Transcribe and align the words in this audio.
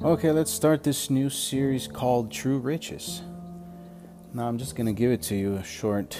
Okay, 0.00 0.30
let's 0.30 0.52
start 0.52 0.84
this 0.84 1.10
new 1.10 1.28
series 1.28 1.88
called 1.88 2.30
True 2.30 2.58
Riches. 2.58 3.22
Now, 4.32 4.46
I'm 4.46 4.56
just 4.56 4.76
going 4.76 4.86
to 4.86 4.92
give 4.92 5.10
it 5.10 5.22
to 5.22 5.34
you 5.34 5.56
a 5.56 5.64
short 5.64 6.16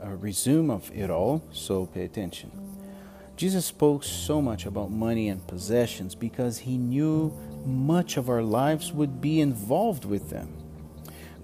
uh, 0.00 0.10
resume 0.10 0.70
of 0.70 0.92
it 0.94 1.10
all, 1.10 1.42
so 1.50 1.86
pay 1.86 2.04
attention. 2.04 2.52
Jesus 3.36 3.66
spoke 3.66 4.04
so 4.04 4.40
much 4.40 4.64
about 4.64 4.92
money 4.92 5.28
and 5.28 5.44
possessions 5.44 6.14
because 6.14 6.58
he 6.58 6.78
knew 6.78 7.36
much 7.64 8.16
of 8.16 8.30
our 8.30 8.44
lives 8.44 8.92
would 8.92 9.20
be 9.20 9.40
involved 9.40 10.04
with 10.04 10.30
them. 10.30 10.56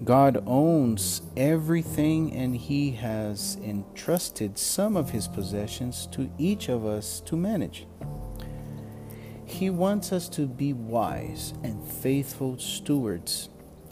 God 0.05 0.41
owns 0.47 1.21
everything 1.35 2.33
and 2.33 2.55
he 2.55 2.91
has 2.91 3.57
entrusted 3.61 4.57
some 4.57 4.95
of 4.95 5.09
his 5.09 5.27
possessions 5.27 6.07
to 6.13 6.31
each 6.37 6.69
of 6.69 6.85
us 6.85 7.19
to 7.25 7.35
manage. 7.35 7.87
He 9.53 9.69
wants 9.69 10.11
us 10.11 10.27
to 10.29 10.47
be 10.47 10.73
wise 10.73 11.53
and 11.61 11.87
faithful 11.87 12.57
stewards 12.57 13.49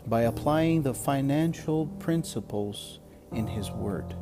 by 0.07 0.21
applying 0.21 0.81
the 0.81 0.95
financial 0.95 1.85
principles 1.85 2.97
in 3.31 3.45
His 3.45 3.70
Word. 3.70 4.15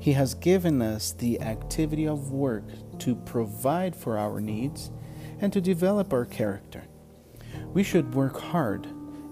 He 0.00 0.12
has 0.12 0.34
given 0.34 0.82
us 0.82 1.12
the 1.12 1.40
activity 1.40 2.06
of 2.06 2.32
work 2.32 2.64
to 2.98 3.14
provide 3.14 3.96
for 3.96 4.18
our 4.18 4.38
needs 4.38 4.90
and 5.40 5.50
to 5.54 5.62
develop 5.62 6.12
our 6.12 6.26
character. 6.26 6.84
We 7.72 7.82
should 7.82 8.14
work 8.14 8.38
hard 8.38 8.84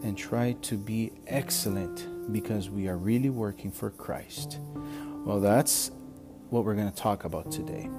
and 0.03 0.17
try 0.17 0.53
to 0.63 0.79
be 0.79 1.13
excellent 1.27 2.33
because 2.33 2.71
we 2.71 2.89
are 2.89 2.97
really 2.97 3.31
working 3.31 3.71
for 3.71 3.91
Christ. 3.91 4.61
Well, 5.27 5.41
that's 5.41 5.91
what 6.49 6.65
we're 6.65 6.75
going 6.75 6.91
to 6.91 6.97
talk 6.97 7.25
about 7.25 7.53
today. 7.53 7.91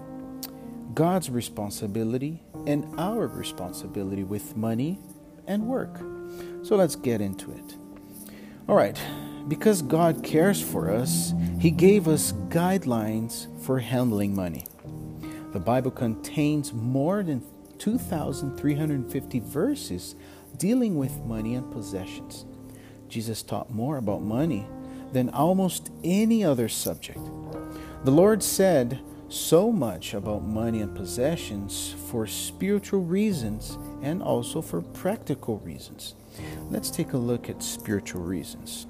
God's 0.94 1.30
responsibility 1.30 2.42
and 2.66 2.86
our 2.98 3.28
responsibility 3.28 4.24
with 4.24 4.58
money 4.58 5.00
and 5.48 5.68
work. 5.68 5.98
So 6.64 6.76
let's 6.76 6.96
get 6.96 7.22
into 7.22 7.52
it. 7.52 7.76
All 8.68 8.76
right, 8.76 9.00
because 9.48 9.82
God 9.82 10.24
cares 10.24 10.62
for 10.62 10.92
us, 10.92 11.34
He 11.60 11.72
gave 11.72 12.08
us 12.08 12.34
guidelines 12.50 13.48
for 13.64 13.80
handling 13.80 14.36
money. 14.36 14.66
The 15.54 15.60
Bible 15.60 15.92
contains 15.92 16.74
more 16.74 17.24
than 17.24 17.44
2,350 17.80 19.40
verses 19.40 20.16
dealing 20.58 20.98
with 20.98 21.18
money 21.22 21.56
and 21.56 21.72
possessions. 21.72 22.46
Jesus 23.08 23.42
taught 23.42 23.72
more 23.72 23.98
about 23.98 24.22
money 24.22 24.68
than 25.14 25.30
almost 25.30 25.90
any 26.04 26.44
other 26.44 26.70
subject. 26.70 27.20
The 28.04 28.12
Lord 28.12 28.44
said, 28.44 29.00
so 29.30 29.72
much 29.72 30.14
about 30.16 30.44
money 30.44 30.82
and 30.82 30.96
possessions 30.96 31.96
for 32.08 32.26
spiritual 32.26 33.02
reasons 33.02 33.78
and 34.02 34.24
also 34.24 34.62
for 34.62 34.82
practical 34.82 35.60
reasons. 35.60 36.16
Let's 36.70 36.90
take 36.90 37.14
a 37.14 37.18
look 37.18 37.50
at 37.50 37.62
spiritual 37.62 38.24
reasons. 38.24 38.88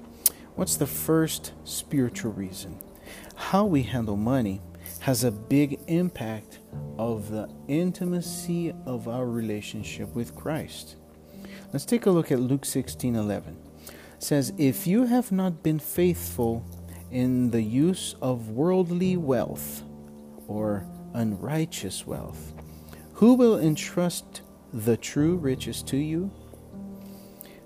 What's 0.56 0.76
the 0.76 0.86
first 0.86 1.52
spiritual 1.64 2.32
reason? 2.32 2.78
How 3.34 3.64
we 3.66 3.82
handle 3.82 4.16
money 4.16 4.62
has 5.00 5.24
a 5.24 5.30
big 5.30 5.80
impact 5.86 6.58
of 6.98 7.30
the 7.30 7.48
intimacy 7.68 8.74
of 8.86 9.08
our 9.08 9.26
relationship 9.26 10.14
with 10.14 10.34
Christ. 10.34 10.96
Let's 11.72 11.84
take 11.84 12.06
a 12.06 12.10
look 12.10 12.32
at 12.32 12.40
Luke 12.40 12.64
16:11. 12.64 13.56
It 14.16 14.22
says, 14.22 14.52
"If 14.58 14.86
you 14.86 15.04
have 15.04 15.32
not 15.32 15.62
been 15.62 15.78
faithful 15.78 16.62
in 17.10 17.50
the 17.50 17.62
use 17.62 18.14
of 18.20 18.50
worldly 18.50 19.16
wealth, 19.16 19.82
or 20.50 20.84
unrighteous 21.14 22.06
wealth? 22.06 22.52
Who 23.14 23.34
will 23.34 23.58
entrust 23.58 24.42
the 24.72 24.96
true 24.96 25.36
riches 25.36 25.82
to 25.84 25.96
you? 25.96 26.30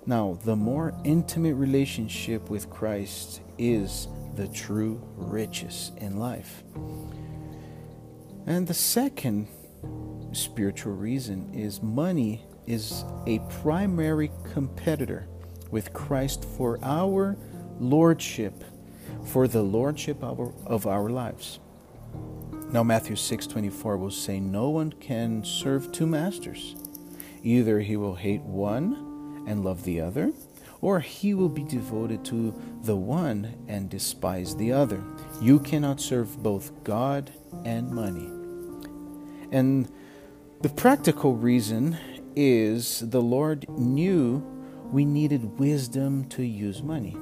Now, 0.07 0.39
the 0.45 0.57
more 0.57 0.95
intimate 1.03 1.55
relationship 1.55 2.51
with 2.51 2.69
Christ 2.69 3.41
is 3.57 4.09
the 4.35 4.49
true 4.49 5.01
riches 5.17 5.93
in 5.97 6.19
life. 6.19 6.63
And 8.47 8.67
the 8.67 8.75
second 8.75 9.49
spiritual 10.33 10.93
reason 10.93 11.55
is 11.55 11.83
money 11.83 12.45
is 12.67 13.05
a 13.27 13.39
primary 13.63 14.31
competitor 14.53 15.27
with 15.71 15.93
Christ 15.95 16.45
for 16.45 16.79
our 16.83 17.37
lordship, 17.79 18.63
for 19.25 19.49
the 19.49 19.63
lordship 19.63 20.23
of 20.23 20.39
our, 20.39 20.53
of 20.67 20.87
our 20.87 21.09
lives. 21.09 21.61
Now 22.75 22.83
Matthew 22.83 23.15
6:24 23.15 23.97
will 23.97 24.11
say 24.11 24.41
no 24.41 24.69
one 24.69 24.93
can 24.99 25.45
serve 25.45 25.93
two 25.93 26.09
masters. 26.09 26.75
Either 27.45 27.79
he 27.79 27.97
will 27.97 28.17
hate 28.17 28.43
one 28.43 29.45
and 29.47 29.65
love 29.65 29.85
the 29.85 30.01
other, 30.01 30.33
or 30.81 30.99
he 30.99 31.35
will 31.35 31.49
be 31.49 31.63
devoted 31.63 32.25
to 32.25 32.53
the 32.83 32.97
one 32.97 33.55
and 33.69 33.89
despise 33.89 34.57
the 34.57 34.73
other. 34.73 35.05
You 35.41 35.61
cannot 35.61 36.01
serve 36.01 36.43
both 36.43 36.73
God 36.83 37.31
and 37.65 37.93
money. 37.93 38.29
And 39.53 39.89
the 40.61 40.69
practical 40.69 41.37
reason 41.37 41.97
is 42.35 43.05
the 43.09 43.23
Lord 43.23 43.69
knew 43.79 44.43
we 44.91 45.05
needed 45.05 45.61
wisdom 45.61 46.25
to 46.31 46.43
use 46.43 46.83
money. 46.83 47.17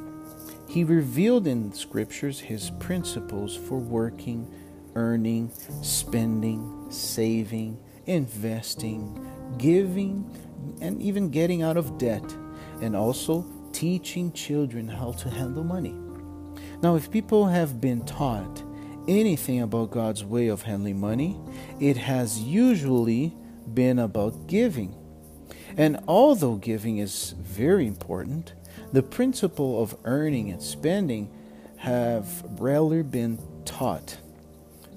He 0.66 0.82
revealed 0.82 1.46
in 1.46 1.74
scriptures 1.74 2.40
his 2.40 2.70
principles 2.78 3.54
for 3.54 3.76
working 3.76 4.50
earning, 4.94 5.50
spending, 5.82 6.86
saving, 6.90 7.78
investing, 8.06 9.28
giving, 9.58 10.28
and 10.80 11.00
even 11.00 11.30
getting 11.30 11.62
out 11.62 11.76
of 11.76 11.98
debt, 11.98 12.24
and 12.80 12.96
also 12.96 13.44
teaching 13.72 14.32
children 14.32 14.88
how 14.88 15.12
to 15.12 15.30
handle 15.30 15.64
money. 15.64 15.94
Now, 16.82 16.96
if 16.96 17.10
people 17.10 17.46
have 17.46 17.80
been 17.80 18.04
taught 18.04 18.62
anything 19.08 19.60
about 19.60 19.90
God's 19.90 20.24
way 20.24 20.48
of 20.48 20.62
handling 20.62 21.00
money, 21.00 21.38
it 21.80 21.96
has 21.96 22.40
usually 22.40 23.34
been 23.72 23.98
about 23.98 24.46
giving. 24.46 24.94
And 25.76 26.00
although 26.06 26.56
giving 26.56 26.98
is 26.98 27.34
very 27.38 27.86
important, 27.86 28.52
the 28.92 29.02
principle 29.02 29.82
of 29.82 29.96
earning 30.04 30.50
and 30.50 30.62
spending 30.62 31.30
have 31.76 32.44
rarely 32.60 33.02
been 33.02 33.38
taught. 33.64 34.18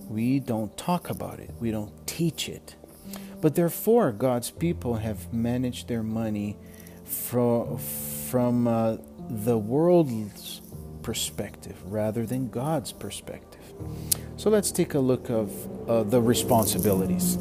We 0.08 0.40
don't 0.40 0.76
talk 0.78 1.10
about 1.10 1.40
it, 1.40 1.52
we 1.60 1.72
don't 1.72 2.08
teach 2.08 2.50
it. 2.50 2.76
But 3.42 3.56
therefore, 3.56 4.12
God's 4.12 4.50
people 4.52 4.96
have 4.96 5.34
managed 5.34 5.88
their 5.88 6.04
money 6.04 6.58
from, 7.04 7.78
from 7.78 8.68
uh, 8.68 8.98
the 9.30 9.58
world's 9.58 10.62
perspective 11.04 11.76
rather 11.86 12.26
than 12.26 12.50
God's 12.50 12.92
perspective. 12.92 13.62
So 14.38 14.50
let's 14.50 14.72
take 14.72 14.94
a 14.94 15.00
look 15.00 15.30
of 15.30 15.90
uh, 15.90 16.04
the 16.04 16.22
responsibilities. 16.22 17.38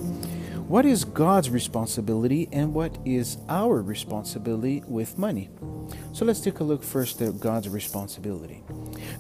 What 0.69 0.87
is 0.87 1.05
God's 1.05 1.51
responsibility 1.51 2.49
and 2.51 2.73
what 2.73 2.97
is 3.05 3.39
our 3.49 3.83
responsibility 3.83 4.83
with 4.87 5.19
money? 5.19 5.51
So 6.13 6.25
let's 6.25 6.41
take 6.41 6.61
a 6.61 6.65
look 6.65 6.83
first 6.83 7.21
at 7.21 7.39
God's 7.39 7.69
responsibility. 7.69 8.63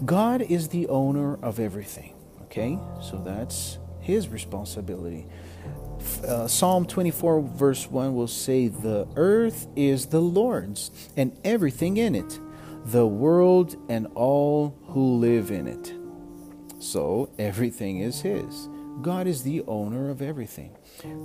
God 0.05 0.43
is 0.43 0.69
the 0.69 0.89
owner 0.89 1.37
of 1.43 1.61
everything. 1.61 2.14
Okay, 2.57 2.79
so 3.03 3.17
that's 3.17 3.79
his 3.99 4.29
responsibility. 4.29 5.27
Uh, 6.25 6.47
Psalm 6.47 6.87
24, 6.87 7.41
verse 7.41 7.91
1 7.91 8.15
will 8.15 8.29
say, 8.29 8.69
The 8.69 9.09
earth 9.17 9.67
is 9.75 10.07
the 10.07 10.21
Lord's 10.21 10.93
and 11.17 11.37
everything 11.43 11.97
in 11.97 12.15
it, 12.15 12.39
the 12.85 13.09
world 13.09 13.75
and 13.89 14.07
all 14.15 14.79
who 14.87 15.17
live 15.17 15.51
in 15.51 15.67
it. 15.67 15.95
So 16.79 17.29
everything 17.41 17.99
is 17.99 18.21
his. 18.21 18.69
God 19.03 19.27
is 19.27 19.43
the 19.43 19.65
owner 19.67 20.09
of 20.09 20.23
everything. 20.23 20.77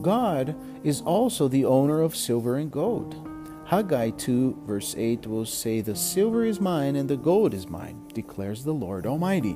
God 0.01 0.55
is 0.83 1.01
also 1.01 1.47
the 1.47 1.65
owner 1.65 2.01
of 2.01 2.15
silver 2.15 2.55
and 2.55 2.71
gold. 2.71 3.29
Haggai 3.65 4.09
2, 4.09 4.63
verse 4.65 4.95
8 4.97 5.27
will 5.27 5.45
say, 5.45 5.81
The 5.81 5.95
silver 5.95 6.43
is 6.43 6.59
mine 6.59 6.95
and 6.95 7.07
the 7.07 7.17
gold 7.17 7.53
is 7.53 7.67
mine, 7.67 8.07
declares 8.15 8.63
the 8.63 8.73
Lord 8.73 9.05
Almighty. 9.05 9.55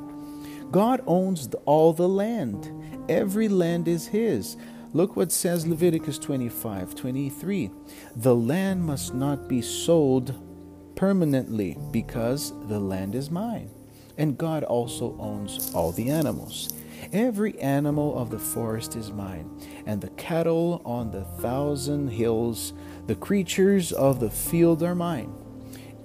God 0.74 1.04
owns 1.06 1.48
all 1.66 1.94
the 1.94 2.10
land. 2.10 2.68
Every 3.08 3.48
land 3.48 3.88
is 3.88 4.08
His. 4.08 4.58
Look 4.92 5.16
what 5.16 5.32
says 5.32 5.68
Leviticus 5.68 6.18
25 6.18 6.96
23. 6.96 7.70
The 8.16 8.36
land 8.36 8.84
must 8.84 9.14
not 9.14 9.48
be 9.48 9.62
sold 9.62 10.34
permanently 10.96 11.78
because 11.92 12.54
the 12.68 12.80
land 12.80 13.14
is 13.14 13.30
mine. 13.30 13.70
And 14.18 14.36
God 14.36 14.64
also 14.64 15.16
owns 15.20 15.72
all 15.76 15.92
the 15.92 16.10
animals. 16.10 16.74
Every 17.12 17.60
animal 17.60 18.18
of 18.18 18.32
the 18.32 18.40
forest 18.40 18.96
is 18.96 19.12
mine, 19.12 19.52
and 19.86 20.02
the 20.02 20.10
cattle 20.12 20.82
on 20.86 21.12
the 21.12 21.26
thousand 21.40 22.08
hills, 22.08 22.74
the 23.06 23.16
creatures 23.16 23.92
of 23.92 24.20
the 24.20 24.32
field 24.32 24.82
are 24.82 24.96
mine. 24.96 25.36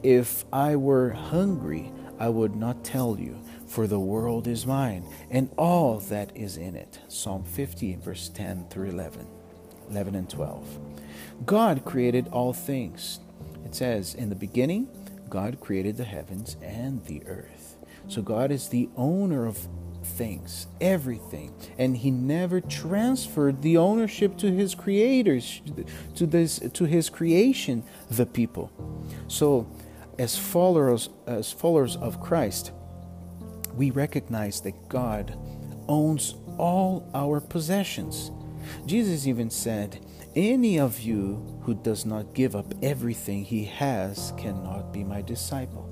If 0.03 0.45
I 0.53 0.77
were 0.77 1.09
hungry, 1.09 1.91
I 2.19 2.29
would 2.29 2.55
not 2.55 2.85
tell 2.85 3.19
you 3.19 3.39
for 3.69 3.87
the 3.87 4.01
world 4.01 4.47
is 4.47 4.67
mine, 4.67 5.05
and 5.31 5.51
all 5.57 5.99
that 6.01 6.37
is 6.37 6.57
in 6.57 6.75
it. 6.75 6.99
Psalm 7.09 7.45
50, 7.45 7.97
verse 7.97 8.29
10 8.31 8.67
through 8.71 8.89
11, 8.89 9.27
11 9.91 10.15
and 10.15 10.29
12. 10.29 10.79
God 11.47 11.85
created 11.85 12.29
all 12.29 12.53
things. 12.53 13.21
It 13.65 13.75
says, 13.75 14.15
In 14.15 14.31
the 14.31 14.35
beginning, 14.35 14.89
God 15.29 15.61
created 15.61 15.97
the 15.97 16.05
heavens 16.05 16.57
and 16.63 17.05
the 17.05 17.23
earth. 17.27 17.77
So 18.09 18.23
God 18.23 18.51
is 18.51 18.69
the 18.69 18.89
owner 18.97 19.47
of 19.47 19.69
things, 20.03 20.67
everything. 20.81 21.55
And 21.77 21.97
he 21.97 22.11
never 22.11 22.61
transferred 22.61 23.63
the 23.63 23.77
ownership 23.77 24.39
to 24.39 24.51
his 24.51 24.75
creators, 24.75 25.61
to 26.17 26.27
this 26.27 26.59
to 26.59 26.85
his 26.85 27.11
creation, 27.11 27.85
the 28.11 28.27
people. 28.27 28.73
So 29.29 29.69
as 30.19 30.37
followers 30.37 31.11
as 31.27 31.53
followers 31.53 31.97
of 31.97 32.21
Christ, 32.21 32.73
we 33.79 33.93
recognize 33.93 34.61
that 34.63 34.89
God 34.89 35.39
owns 35.89 36.35
all 36.59 37.09
our 37.15 37.41
possessions. 37.41 38.33
Jesus 38.85 39.27
even 39.27 39.51
said, 39.51 40.05
Any 40.35 40.79
of 40.79 41.01
you 41.01 41.61
who 41.63 41.75
does 41.75 42.05
not 42.05 42.35
give 42.35 42.57
up 42.57 42.75
everything 42.83 43.45
he 43.45 43.65
has 43.65 44.33
cannot 44.37 44.93
be 44.93 45.05
my 45.05 45.23
disciple. 45.23 45.89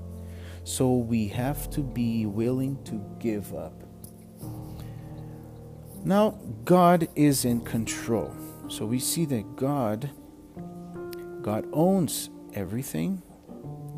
So 0.65 0.97
we 0.97 1.29
have 1.29 1.71
to 1.71 1.81
be 1.81 2.27
willing 2.27 2.83
to 2.85 3.01
give 3.21 3.55
up. 3.55 3.85
Now, 6.05 6.39
God 6.65 7.09
is 7.15 7.45
in 7.45 7.61
control. 7.61 8.35
So 8.69 8.85
we 8.85 8.99
see 8.99 9.25
that 9.27 9.57
God 9.57 10.11
God 11.41 11.69
owns 11.73 12.31
everything. 12.55 13.23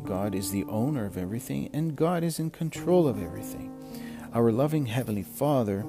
God 0.03 0.35
is 0.35 0.51
the 0.51 0.65
owner 0.65 1.07
of 1.07 1.17
everything 1.17 1.67
and 1.73 1.95
God 1.95 2.23
is 2.23 2.37
in 2.37 2.51
control 2.51 3.07
of 3.07 3.19
everything. 3.19 3.78
Our 4.33 4.51
loving 4.51 4.85
heavenly 4.85 5.23
Father 5.23 5.83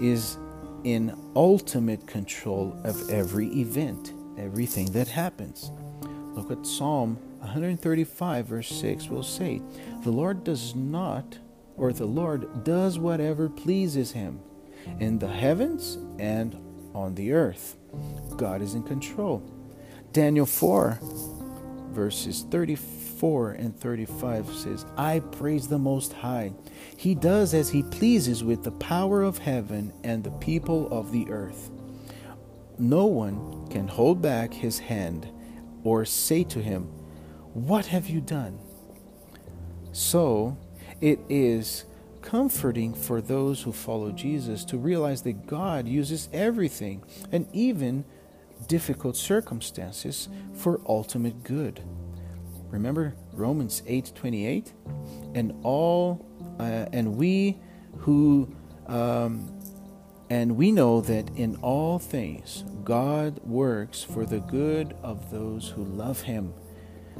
is 0.00 0.36
in 0.82 1.16
ultimate 1.36 2.06
control 2.06 2.78
of 2.84 3.08
every 3.08 3.48
event, 3.48 4.12
everything 4.36 4.92
that 4.92 5.08
happens. 5.08 5.70
Look 6.34 6.50
at 6.50 6.66
Psalm 6.66 7.16
135, 7.38 8.46
verse 8.46 8.68
6 8.68 9.08
will 9.08 9.22
say, 9.22 9.62
The 10.02 10.10
Lord 10.10 10.42
does 10.42 10.74
not, 10.74 11.38
or 11.76 11.92
the 11.92 12.06
Lord 12.06 12.64
does 12.64 12.98
whatever 12.98 13.48
pleases 13.48 14.12
him 14.12 14.40
in 14.98 15.18
the 15.18 15.28
heavens 15.28 15.96
and 16.18 16.56
on 16.94 17.14
the 17.14 17.32
earth. 17.32 17.76
God 18.36 18.60
is 18.60 18.74
in 18.74 18.82
control. 18.82 19.42
Daniel 20.12 20.46
4, 20.46 20.98
verses 21.92 22.42
34 23.14 23.52
and 23.52 23.78
35 23.78 24.54
says, 24.54 24.86
I 24.96 25.20
praise 25.20 25.68
the 25.68 25.78
Most 25.78 26.12
High 26.12 26.52
he 26.96 27.14
does 27.14 27.54
as 27.54 27.70
he 27.70 27.82
pleases 27.84 28.42
with 28.42 28.64
the 28.64 28.72
power 28.72 29.22
of 29.22 29.38
heaven 29.38 29.92
and 30.02 30.24
the 30.24 30.32
people 30.32 30.88
of 30.92 31.12
the 31.12 31.30
earth. 31.30 31.70
No 32.76 33.06
one 33.06 33.68
can 33.68 33.86
hold 33.86 34.20
back 34.20 34.52
his 34.52 34.80
hand 34.80 35.28
or 35.84 36.04
say 36.04 36.42
to 36.44 36.60
him, 36.60 36.84
What 37.52 37.86
have 37.86 38.08
you 38.08 38.20
done? 38.20 38.58
So 39.92 40.56
it 41.00 41.20
is 41.28 41.84
comforting 42.20 42.94
for 42.94 43.20
those 43.20 43.62
who 43.62 43.72
follow 43.72 44.10
Jesus 44.10 44.64
to 44.64 44.76
realize 44.76 45.22
that 45.22 45.46
God 45.46 45.86
uses 45.86 46.28
everything 46.32 47.04
and 47.30 47.46
even 47.52 48.04
difficult 48.66 49.16
circumstances 49.16 50.28
for 50.54 50.80
ultimate 50.88 51.44
good. 51.44 51.80
Remember 52.74 53.14
Romans 53.32 53.82
8:28 53.86 54.72
and 55.36 55.52
all 55.62 56.26
uh, 56.58 56.86
and 56.92 57.16
we 57.16 57.56
who 57.98 58.52
um, 58.88 59.48
and 60.28 60.56
we 60.56 60.72
know 60.72 61.00
that 61.00 61.30
in 61.36 61.54
all 61.62 62.00
things 62.00 62.64
God 62.82 63.38
works 63.44 64.02
for 64.02 64.26
the 64.26 64.40
good 64.40 64.96
of 65.04 65.30
those 65.30 65.68
who 65.68 65.84
love 65.84 66.22
him 66.22 66.52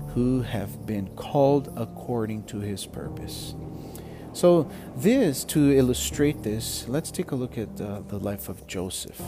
who 0.09 0.43
have 0.43 0.87
been 0.87 1.07
called 1.15 1.73
according 1.77 2.43
to 2.47 2.59
his 2.59 2.85
purpose. 2.85 3.55
So, 4.33 4.69
this, 4.97 5.45
to 5.45 5.71
illustrate 5.71 6.43
this, 6.43 6.89
let's 6.89 7.13
take 7.13 7.31
a 7.31 7.37
look 7.37 7.57
at 7.57 7.81
uh, 7.81 8.01
the 8.09 8.19
life 8.19 8.49
of 8.49 8.67
Joseph. 8.67 9.23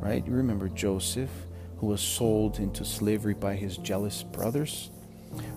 Right? 0.00 0.24
You 0.24 0.32
remember 0.32 0.68
Joseph, 0.68 1.32
who 1.78 1.88
was 1.88 2.00
sold 2.00 2.60
into 2.60 2.84
slavery 2.84 3.34
by 3.34 3.56
his 3.56 3.76
jealous 3.76 4.22
brothers? 4.22 4.92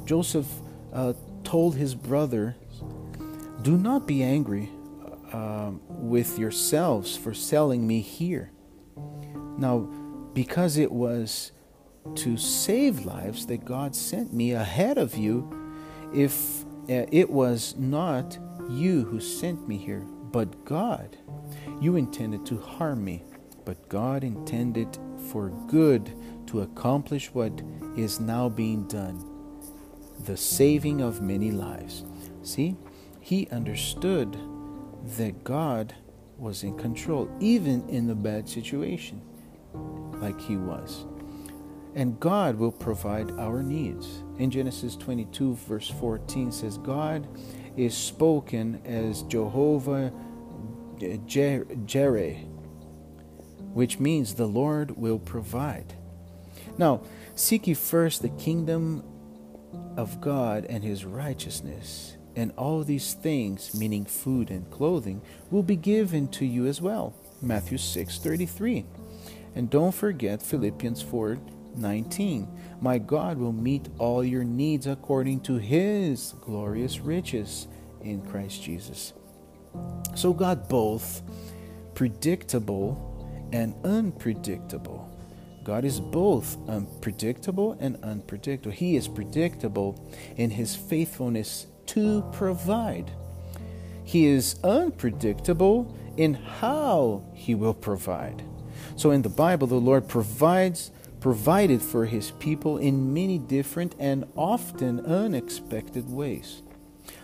Joseph 0.06 0.48
uh, 0.94 1.14
told 1.44 1.76
his 1.76 1.96
brother 1.96 2.56
do 3.62 3.78
not 3.78 4.06
be 4.06 4.22
angry 4.22 4.70
uh, 5.32 5.72
with 5.88 6.38
yourselves 6.38 7.16
for 7.16 7.34
selling 7.34 7.88
me 7.88 8.02
here. 8.02 8.52
Now, 9.58 9.80
because 10.34 10.78
it 10.78 10.92
was 10.92 11.52
to 12.16 12.36
save 12.36 13.06
lives 13.06 13.46
that 13.46 13.64
God 13.64 13.96
sent 13.96 14.34
me 14.34 14.52
ahead 14.52 14.98
of 14.98 15.16
you, 15.16 15.50
if 16.14 16.64
uh, 16.90 17.08
it 17.12 17.30
was 17.30 17.76
not 17.78 18.38
you 18.70 19.06
who 19.06 19.22
sent 19.22 19.66
me 19.68 19.78
here, 19.78 20.02
but 20.32 20.66
God, 20.66 21.18
you 21.80 21.96
intended 21.96 22.46
to 22.48 22.58
harm 22.58 23.06
me, 23.06 23.24
but 23.64 23.88
God 23.88 24.26
intended 24.26 24.98
for 25.32 25.50
good 25.68 26.12
to 26.48 26.62
accomplish 26.62 27.34
what 27.34 27.62
is 27.96 28.20
now 28.20 28.50
being 28.50 28.88
done 28.88 29.33
the 30.26 30.38
saving 30.38 31.02
of 31.02 31.22
many 31.22 31.52
lives. 31.52 32.04
See? 32.42 32.76
he 33.24 33.48
understood 33.52 34.38
that 35.18 35.46
God 35.46 35.96
was 36.38 36.64
in 36.64 36.78
control, 36.78 37.32
even 37.40 37.88
in 37.88 38.06
the 38.06 38.16
bad 38.16 38.50
situation, 38.50 39.22
like 40.16 40.40
he 40.42 40.58
was. 40.58 41.06
And 41.96 42.20
God 42.20 42.58
will 42.58 42.72
provide 42.72 43.32
our 43.40 43.64
needs. 43.64 44.24
In 44.40 44.52
Genesis 44.52 44.98
22, 44.98 45.56
verse 45.56 45.90
14 45.90 46.52
says, 46.52 46.78
God 46.80 47.26
is 47.78 47.96
spoken 47.96 48.82
as 48.84 49.22
Jehovah 49.24 50.12
uh, 51.02 51.16
Jireh, 51.26 52.36
which 53.72 54.00
means 54.00 54.34
the 54.34 54.48
Lord 54.48 54.98
will 54.98 55.20
provide. 55.20 55.96
Now, 56.78 57.04
seek 57.36 57.68
ye 57.68 57.74
first 57.74 58.22
the 58.22 58.30
kingdom 58.30 59.02
of 59.98 60.22
God 60.22 60.66
and 60.66 60.84
his 60.84 61.06
righteousness, 61.06 62.18
and 62.36 62.52
all 62.58 62.84
these 62.84 63.14
things, 63.14 63.74
meaning 63.76 64.06
food 64.06 64.50
and 64.50 64.70
clothing, 64.72 65.22
will 65.52 65.64
be 65.64 65.76
given 65.76 66.28
to 66.30 66.46
you 66.46 66.66
as 66.66 66.82
well. 66.82 67.14
Matthew 67.42 67.78
6:33. 67.78 68.86
And 69.56 69.70
don't 69.70 69.94
forget 69.94 70.42
Philippians 70.42 71.02
4:19. 71.02 72.48
My 72.82 72.98
God 72.98 73.38
will 73.38 73.54
meet 73.54 73.90
all 74.00 74.24
your 74.24 74.44
needs 74.44 74.88
according 74.88 75.42
to 75.42 75.58
his 75.58 76.34
glorious 76.42 77.00
riches 77.00 77.68
in 78.02 78.22
Christ 78.22 78.64
Jesus. 78.64 79.14
So 80.16 80.34
God 80.34 80.68
both 80.68 81.22
predictable 81.94 82.98
and 83.52 83.76
unpredictable. 83.84 85.08
God 85.64 85.86
is 85.86 86.00
both 86.00 86.58
unpredictable 86.68 87.78
and 87.80 87.98
unpredictable. 88.04 88.76
He 88.76 88.96
is 88.96 89.08
predictable 89.08 90.10
in 90.36 90.50
his 90.50 90.76
faithfulness 90.76 91.68
to 91.88 92.22
provide. 92.34 93.12
He 94.04 94.26
is 94.26 94.60
unpredictable 94.64 95.98
in 96.18 96.34
how 96.34 97.24
he 97.34 97.56
will 97.56 97.74
provide. 97.74 98.44
So 98.96 99.12
in 99.12 99.22
the 99.22 99.30
Bible, 99.30 99.68
the 99.68 99.76
Lord 99.76 100.08
provides 100.08 100.92
provided 101.24 101.82
for 101.82 102.06
his 102.06 102.32
people 102.32 102.78
in 102.78 103.14
many 103.14 103.38
different 103.38 103.96
and 103.98 104.26
often 104.36 105.00
unexpected 105.06 106.12
ways. 106.12 106.62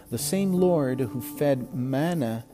The 0.10 0.18
same 0.18 0.54
Lord 0.54 1.02
who 1.02 1.20
fed 1.20 1.76
manna 1.76 2.46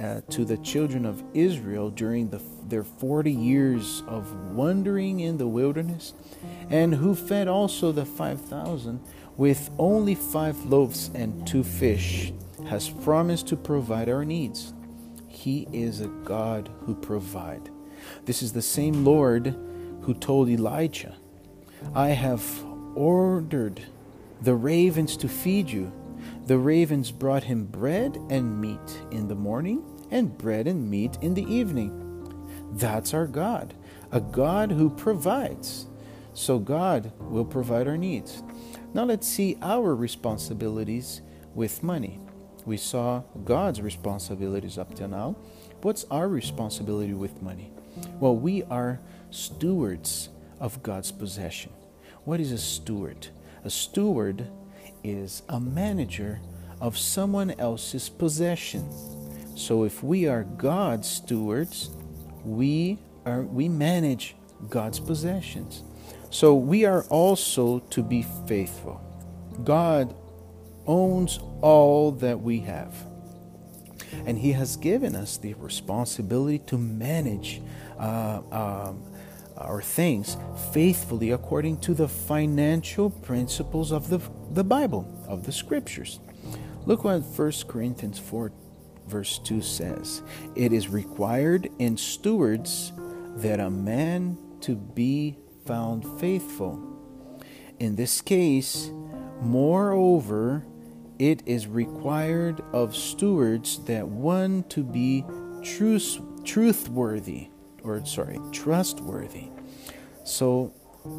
uh, 0.00 0.22
to 0.30 0.44
the 0.44 0.56
children 0.58 1.04
of 1.04 1.22
Israel 1.34 1.90
during 1.90 2.30
the, 2.30 2.40
their 2.68 2.84
40 2.84 3.30
years 3.30 4.02
of 4.06 4.32
wandering 4.54 5.20
in 5.20 5.36
the 5.36 5.46
wilderness, 5.46 6.14
and 6.70 6.94
who 6.94 7.14
fed 7.14 7.48
also 7.48 7.92
the 7.92 8.06
5,000 8.06 9.00
with 9.36 9.70
only 9.78 10.14
five 10.14 10.56
loaves 10.64 11.10
and 11.14 11.46
two 11.46 11.64
fish, 11.64 12.32
has 12.68 12.88
promised 12.88 13.46
to 13.48 13.56
provide 13.56 14.08
our 14.08 14.24
needs. 14.24 14.72
He 15.28 15.66
is 15.72 16.00
a 16.00 16.08
God 16.08 16.70
who 16.80 16.94
provide. 16.94 17.70
This 18.24 18.42
is 18.42 18.52
the 18.52 18.62
same 18.62 19.04
Lord 19.04 19.56
who 20.02 20.14
told 20.14 20.48
Elijah, 20.48 21.16
I 21.94 22.08
have 22.08 22.44
ordered 22.94 23.82
the 24.42 24.54
ravens 24.54 25.16
to 25.18 25.28
feed 25.28 25.70
you. 25.70 25.92
The 26.46 26.58
ravens 26.58 27.10
brought 27.10 27.44
him 27.44 27.64
bread 27.64 28.16
and 28.28 28.60
meat 28.60 29.02
in 29.10 29.28
the 29.28 29.34
morning, 29.34 29.82
and 30.10 30.36
bread 30.36 30.66
and 30.66 30.90
meat 30.90 31.18
in 31.20 31.34
the 31.34 31.44
evening. 31.52 31.96
That's 32.72 33.14
our 33.14 33.26
God, 33.26 33.74
a 34.12 34.20
God 34.20 34.72
who 34.72 34.90
provides. 34.90 35.86
So 36.34 36.58
God 36.58 37.12
will 37.18 37.44
provide 37.44 37.88
our 37.88 37.98
needs. 37.98 38.42
Now 38.94 39.04
let's 39.04 39.26
see 39.26 39.58
our 39.62 39.94
responsibilities 39.94 41.22
with 41.54 41.82
money. 41.82 42.20
We 42.64 42.76
saw 42.76 43.22
God's 43.44 43.80
responsibilities 43.80 44.78
up 44.78 44.94
till 44.94 45.08
now. 45.08 45.36
What's 45.82 46.04
our 46.10 46.28
responsibility 46.28 47.14
with 47.14 47.42
money? 47.42 47.72
Well, 48.18 48.36
we 48.36 48.62
are 48.64 49.00
stewards 49.30 50.28
of 50.60 50.82
God's 50.82 51.10
possession. 51.10 51.72
What 52.24 52.40
is 52.40 52.52
a 52.52 52.58
steward? 52.58 53.28
A 53.64 53.70
steward 53.70 54.46
is 55.02 55.42
a 55.48 55.58
manager 55.58 56.40
of 56.80 56.98
someone 56.98 57.50
else's 57.52 58.08
possession. 58.08 58.88
So 59.54 59.84
if 59.84 60.02
we 60.02 60.26
are 60.26 60.44
God's 60.44 61.08
stewards, 61.08 61.90
we 62.44 62.98
are 63.26 63.42
we 63.42 63.68
manage 63.68 64.34
God's 64.68 65.00
possessions. 65.00 65.82
So 66.30 66.54
we 66.54 66.84
are 66.84 67.04
also 67.04 67.80
to 67.90 68.02
be 68.02 68.24
faithful. 68.46 69.00
God 69.64 70.14
owns 70.86 71.38
all 71.60 72.12
that 72.12 72.40
we 72.40 72.60
have. 72.60 72.94
And 74.26 74.38
He 74.38 74.52
has 74.52 74.76
given 74.76 75.14
us 75.14 75.36
the 75.36 75.54
responsibility 75.54 76.58
to 76.66 76.78
manage 76.78 77.60
uh, 77.98 78.40
um, 78.50 79.02
our 79.56 79.82
things 79.82 80.36
faithfully 80.72 81.30
according 81.30 81.78
to 81.80 81.94
the 81.94 82.08
financial 82.08 83.10
principles 83.10 83.92
of 83.92 84.08
the, 84.08 84.20
the 84.52 84.64
Bible, 84.64 85.06
of 85.28 85.44
the 85.44 85.52
Scriptures. 85.52 86.18
Look 86.86 87.04
what 87.04 87.22
1 87.22 87.52
Corinthians 87.68 88.18
4, 88.18 88.52
verse 89.10 89.38
2 89.38 89.60
says 89.60 90.22
It 90.54 90.72
is 90.72 90.88
required 90.88 91.68
in 91.78 91.96
stewards 91.96 92.92
that 93.36 93.60
a 93.60 93.70
man 93.70 94.38
to 94.60 94.76
be 94.76 95.36
found 95.66 96.06
faithful. 96.20 96.80
In 97.78 97.96
this 97.96 98.20
case, 98.20 98.90
moreover, 99.40 100.64
it 101.18 101.42
is 101.46 101.66
required 101.66 102.62
of 102.72 102.96
stewards 102.96 103.78
that 103.84 104.08
one 104.08 104.62
to 104.64 104.82
be 104.82 105.24
truth, 105.62 106.18
truthworthy 106.44 107.48
or 107.82 108.04
sorry, 108.04 108.38
trustworthy. 108.52 109.48
So 110.24 110.72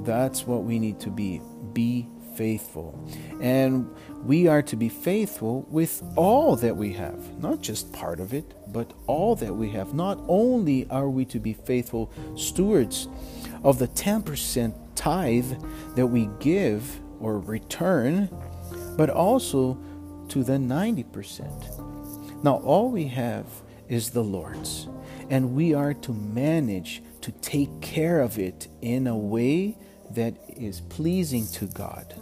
that's 0.04 0.46
what 0.46 0.64
we 0.64 0.80
need 0.80 1.00
to 1.02 1.10
be. 1.10 1.42
Be 1.74 2.08
faithful. 2.36 3.08
And 3.42 3.90
we 4.24 4.48
are 4.48 4.62
to 4.64 4.76
be 4.76 4.90
faithful 4.90 5.66
with 5.70 6.04
all 6.16 6.56
that 6.58 6.76
we 6.76 6.94
have, 6.94 7.42
not 7.42 7.62
just 7.62 7.92
part 7.92 8.20
of 8.20 8.34
it, 8.34 8.54
but 8.72 8.92
all 9.08 9.36
that 9.36 9.54
we 9.54 9.70
have. 9.72 9.94
Not 9.94 10.20
only 10.28 10.88
are 10.90 11.10
we 11.10 11.26
to 11.26 11.40
be 11.40 11.54
faithful 11.54 12.12
stewards 12.36 13.08
of 13.64 13.80
the 13.80 13.88
10% 13.88 14.74
tithe 14.96 15.54
that 15.96 16.08
we 16.08 16.30
give 16.40 17.00
or 17.20 17.40
return, 17.40 18.30
but 18.98 19.10
also 19.10 19.78
to 20.30 20.44
the 20.44 20.54
90%. 20.54 22.44
Now, 22.44 22.58
all 22.58 22.90
we 22.90 23.08
have 23.08 23.46
is 23.88 24.12
the 24.12 24.24
Lord's, 24.24 24.88
and 25.30 25.54
we 25.54 25.74
are 25.74 25.94
to 25.94 26.14
manage 26.14 27.04
to 27.22 27.32
take 27.34 27.82
care 27.82 28.22
of 28.22 28.40
it 28.40 28.68
in 28.82 29.08
a 29.08 29.18
way 29.18 29.78
that 30.16 30.36
is 30.48 30.82
pleasing 30.82 31.48
to 31.54 31.66
God. 31.68 32.16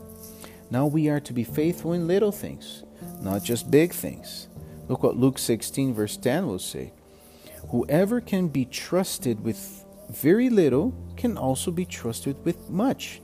Now 0.72 0.86
we 0.86 1.10
are 1.10 1.20
to 1.22 1.34
be 1.34 1.44
faithful 1.44 1.94
in 1.94 2.08
little 2.08 2.32
things, 2.32 2.84
not 3.22 3.44
just 3.44 3.72
big 3.72 3.92
things. 3.94 4.48
Look 4.88 5.04
what 5.04 5.18
Luke 5.18 5.38
16, 5.38 5.94
verse 5.94 6.18
10 6.18 6.48
will 6.48 6.60
say 6.60 6.94
Whoever 7.70 8.22
can 8.22 8.48
be 8.48 8.66
trusted 8.66 9.44
with 9.44 9.86
very 10.10 10.50
little 10.50 10.94
can 11.18 11.38
also 11.38 11.72
be 11.72 11.86
trusted 11.86 12.44
with 12.44 12.70
much. 12.70 13.22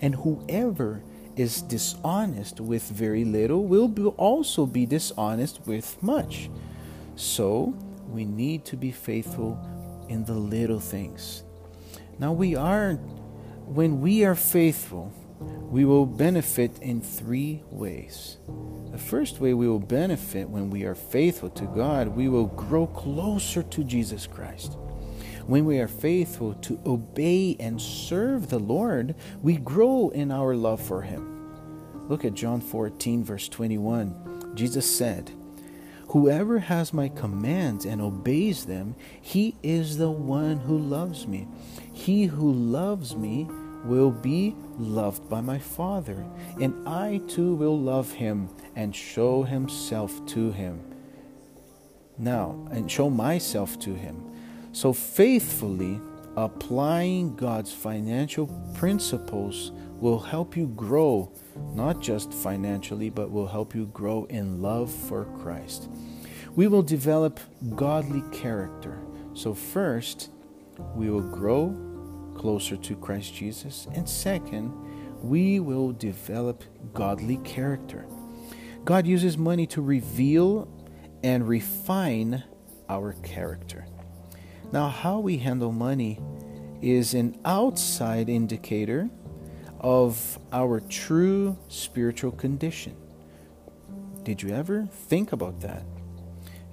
And 0.00 0.14
whoever 0.14 1.02
is 1.36 1.62
dishonest 1.62 2.60
with 2.60 2.82
very 2.82 3.24
little 3.24 3.64
will 3.64 3.88
be 3.88 4.04
also 4.04 4.66
be 4.66 4.86
dishonest 4.86 5.60
with 5.66 6.02
much. 6.02 6.50
So 7.16 7.74
we 8.08 8.24
need 8.24 8.64
to 8.66 8.76
be 8.76 8.90
faithful 8.90 9.58
in 10.08 10.24
the 10.24 10.34
little 10.34 10.80
things. 10.80 11.44
Now 12.18 12.32
we 12.32 12.54
are 12.54 12.98
when 13.66 14.00
we 14.00 14.24
are 14.24 14.34
faithful, 14.34 15.12
we 15.70 15.84
will 15.84 16.06
benefit 16.06 16.78
in 16.80 17.00
three 17.00 17.62
ways. 17.70 18.38
The 18.90 18.98
first 18.98 19.40
way 19.40 19.54
we 19.54 19.68
will 19.68 19.78
benefit 19.78 20.48
when 20.48 20.68
we 20.70 20.84
are 20.84 20.94
faithful 20.94 21.50
to 21.50 21.64
God, 21.64 22.08
we 22.08 22.28
will 22.28 22.46
grow 22.46 22.86
closer 22.86 23.62
to 23.62 23.84
Jesus 23.84 24.26
Christ. 24.26 24.76
When 25.46 25.64
we 25.64 25.80
are 25.80 25.88
faithful 25.88 26.54
to 26.54 26.78
obey 26.86 27.56
and 27.58 27.80
serve 27.80 28.48
the 28.48 28.58
Lord, 28.58 29.14
we 29.40 29.56
grow 29.56 30.10
in 30.10 30.30
our 30.30 30.54
love 30.54 30.80
for 30.80 31.02
Him. 31.02 32.08
Look 32.08 32.24
at 32.24 32.34
John 32.34 32.60
14, 32.60 33.24
verse 33.24 33.48
21. 33.48 34.52
Jesus 34.54 34.84
said, 34.88 35.32
Whoever 36.12 36.58
has 36.58 36.92
my 36.92 37.08
commands 37.08 37.86
and 37.86 38.02
obeys 38.02 38.66
them, 38.66 38.96
he 39.22 39.56
is 39.62 39.96
the 39.96 40.10
one 40.10 40.58
who 40.58 40.76
loves 40.76 41.26
me. 41.26 41.48
He 41.90 42.26
who 42.26 42.52
loves 42.52 43.16
me 43.16 43.48
will 43.86 44.10
be 44.10 44.54
loved 44.76 45.30
by 45.30 45.40
my 45.40 45.58
Father, 45.58 46.22
and 46.60 46.86
I 46.86 47.22
too 47.28 47.54
will 47.54 47.78
love 47.78 48.12
him 48.12 48.50
and 48.76 48.94
show 48.94 49.42
himself 49.42 50.26
to 50.26 50.52
him. 50.52 50.82
Now, 52.18 52.68
and 52.70 52.90
show 52.90 53.08
myself 53.08 53.78
to 53.78 53.94
him. 53.94 54.22
So 54.72 54.92
faithfully 54.92 55.98
applying 56.36 57.36
God's 57.36 57.72
financial 57.72 58.48
principles 58.74 59.72
will 60.02 60.18
help 60.18 60.56
you 60.56 60.66
grow, 60.66 61.30
not 61.74 62.00
just 62.00 62.34
financially, 62.34 63.08
but 63.08 63.30
will 63.30 63.46
help 63.46 63.72
you 63.72 63.86
grow 63.86 64.24
in 64.24 64.60
love 64.60 64.90
for 64.90 65.26
Christ. 65.40 65.88
We 66.56 66.66
will 66.66 66.82
develop 66.82 67.38
godly 67.76 68.22
character. 68.32 69.00
So, 69.34 69.54
first, 69.54 70.30
we 70.96 71.08
will 71.08 71.22
grow 71.22 71.72
closer 72.36 72.76
to 72.76 72.96
Christ 72.96 73.32
Jesus. 73.32 73.86
And 73.94 74.08
second, 74.08 74.72
we 75.22 75.60
will 75.60 75.92
develop 75.92 76.64
godly 76.92 77.36
character. 77.38 78.04
God 78.84 79.06
uses 79.06 79.38
money 79.38 79.68
to 79.68 79.80
reveal 79.80 80.66
and 81.22 81.46
refine 81.46 82.42
our 82.88 83.12
character. 83.22 83.86
Now, 84.72 84.88
how 84.88 85.20
we 85.20 85.36
handle 85.38 85.70
money 85.70 86.18
is 86.80 87.14
an 87.14 87.38
outside 87.44 88.28
indicator 88.28 89.08
of 89.82 90.38
our 90.52 90.80
true 90.80 91.56
spiritual 91.68 92.32
condition. 92.32 92.96
Did 94.22 94.42
you 94.42 94.54
ever 94.54 94.86
think 94.86 95.32
about 95.32 95.60
that? 95.60 95.82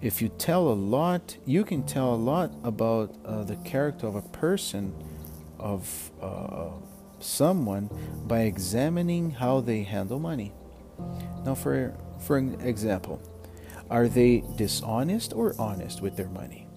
If 0.01 0.21
you 0.21 0.29
tell 0.29 0.69
a 0.69 0.73
lot, 0.73 1.35
you 1.45 1.65
can 1.65 1.83
tell 1.83 2.13
a 2.13 2.15
lot 2.15 2.51
about 2.63 3.15
uh, 3.25 3.43
the 3.43 3.57
character 3.57 4.07
of 4.07 4.15
a 4.15 4.21
person 4.21 4.93
of 5.57 6.11
uh, 6.21 6.69
someone 7.19 7.89
by 8.27 8.41
examining 8.41 9.31
how 9.31 9.59
they 9.59 9.83
handle 9.83 10.19
money. 10.19 10.53
Now, 11.43 11.55
for, 11.55 11.93
for 12.19 12.37
an 12.37 12.61
example, 12.61 13.21
are 13.89 14.07
they 14.07 14.43
dishonest 14.55 15.33
or 15.33 15.55
honest 15.59 16.01
with 16.01 16.15
their 16.15 16.29
money? 16.29 16.67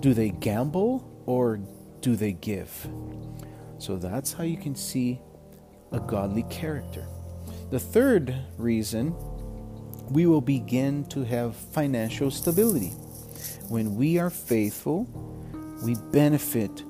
Do 0.00 0.14
they 0.14 0.30
gamble 0.30 1.08
or 1.26 1.58
do 2.00 2.14
they 2.14 2.32
give? 2.32 2.88
So 3.78 3.96
that's 3.96 4.32
how 4.32 4.44
you 4.44 4.56
can 4.56 4.76
see 4.76 5.20
a 5.92 6.00
godly 6.00 6.44
character. 6.44 7.06
The 7.70 7.80
third 7.80 8.34
reason 8.58 9.14
we 10.10 10.26
will 10.26 10.40
begin 10.40 11.04
to 11.06 11.24
have 11.24 11.56
financial 11.56 12.30
stability. 12.30 12.90
When 13.68 13.96
we 13.96 14.18
are 14.18 14.30
faithful, 14.30 15.04
we 15.82 15.94
benefit 16.12 16.84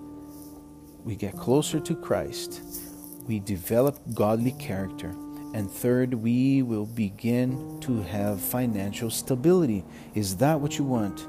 we 1.05 1.17
get 1.17 1.37
closer 1.37 1.81
to 1.81 1.97
Christ, 1.97 2.63
we 3.27 3.41
develop 3.41 3.99
godly 4.15 4.53
character, 4.53 5.09
and 5.53 5.71
third, 5.71 6.15
we 6.15 6.63
will 6.63 6.87
begin 6.87 7.81
to 7.81 8.03
have 8.03 8.41
financial 8.41 9.11
stability. 9.11 9.85
Is 10.15 10.37
that 10.37 10.61
what 10.61 10.79
you 10.79 10.85
want? 10.85 11.27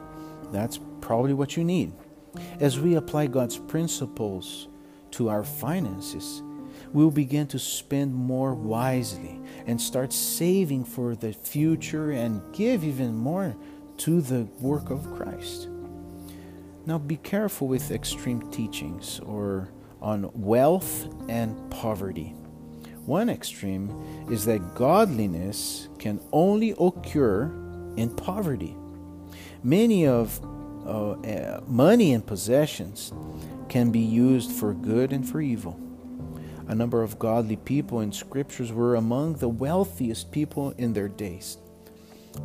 That's 0.51 0.79
probably 1.01 1.33
what 1.33 1.57
you 1.57 1.63
need. 1.63 1.91
As 2.59 2.79
we 2.79 2.95
apply 2.95 3.27
God's 3.27 3.57
principles 3.57 4.67
to 5.11 5.29
our 5.29 5.43
finances, 5.43 6.41
we 6.91 7.03
will 7.03 7.11
begin 7.11 7.47
to 7.47 7.59
spend 7.59 8.13
more 8.13 8.53
wisely 8.53 9.39
and 9.65 9.79
start 9.79 10.13
saving 10.13 10.85
for 10.85 11.15
the 11.15 11.33
future 11.33 12.11
and 12.11 12.41
give 12.53 12.83
even 12.83 13.15
more 13.15 13.55
to 13.97 14.21
the 14.21 14.43
work 14.59 14.89
of 14.89 15.13
Christ. 15.15 15.69
Now 16.85 16.97
be 16.97 17.17
careful 17.17 17.67
with 17.67 17.91
extreme 17.91 18.51
teachings 18.51 19.19
or 19.21 19.69
on 20.01 20.29
wealth 20.33 21.07
and 21.29 21.71
poverty. 21.71 22.35
One 23.05 23.29
extreme 23.29 24.27
is 24.29 24.45
that 24.45 24.75
godliness 24.75 25.89
can 25.99 26.21
only 26.31 26.73
occur 26.79 27.45
in 27.95 28.15
poverty. 28.15 28.75
Many 29.63 30.07
of 30.07 30.39
uh, 30.85 31.11
uh, 31.11 31.61
money 31.65 32.13
and 32.13 32.25
possessions 32.25 33.13
can 33.69 33.91
be 33.91 33.99
used 33.99 34.51
for 34.51 34.73
good 34.73 35.13
and 35.13 35.27
for 35.27 35.41
evil. 35.41 35.79
A 36.67 36.75
number 36.75 37.03
of 37.03 37.19
godly 37.19 37.57
people 37.57 37.99
in 37.99 38.11
scriptures 38.11 38.71
were 38.71 38.95
among 38.95 39.35
the 39.35 39.49
wealthiest 39.49 40.31
people 40.31 40.73
in 40.77 40.93
their 40.93 41.09
days. 41.09 41.57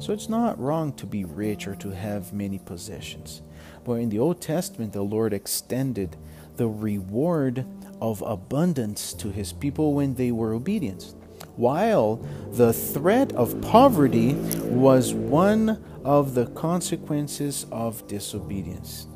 So 0.00 0.12
it's 0.12 0.28
not 0.28 0.58
wrong 0.58 0.92
to 0.94 1.06
be 1.06 1.24
rich 1.24 1.66
or 1.66 1.74
to 1.76 1.90
have 1.90 2.32
many 2.32 2.58
possessions. 2.58 3.42
But 3.84 3.94
in 3.94 4.10
the 4.10 4.18
Old 4.18 4.40
Testament, 4.40 4.92
the 4.92 5.02
Lord 5.02 5.32
extended 5.32 6.16
the 6.56 6.68
reward 6.68 7.64
of 8.00 8.22
abundance 8.22 9.12
to 9.14 9.30
his 9.30 9.52
people 9.52 9.94
when 9.94 10.14
they 10.14 10.30
were 10.30 10.52
obedient. 10.52 11.14
while 11.58 12.16
the 12.52 12.72
threat 12.72 13.32
of 13.32 13.60
poverty 13.60 14.34
was 14.70 15.12
one 15.12 15.82
of 16.04 16.34
the 16.34 16.46
consequences 16.46 17.66
of 17.72 18.06
disobedience. 18.06 19.08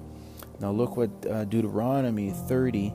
Now, 0.60 0.72
look 0.72 0.96
what 0.96 1.10
uh, 1.30 1.44
Deuteronomy 1.44 2.30
30, 2.30 2.92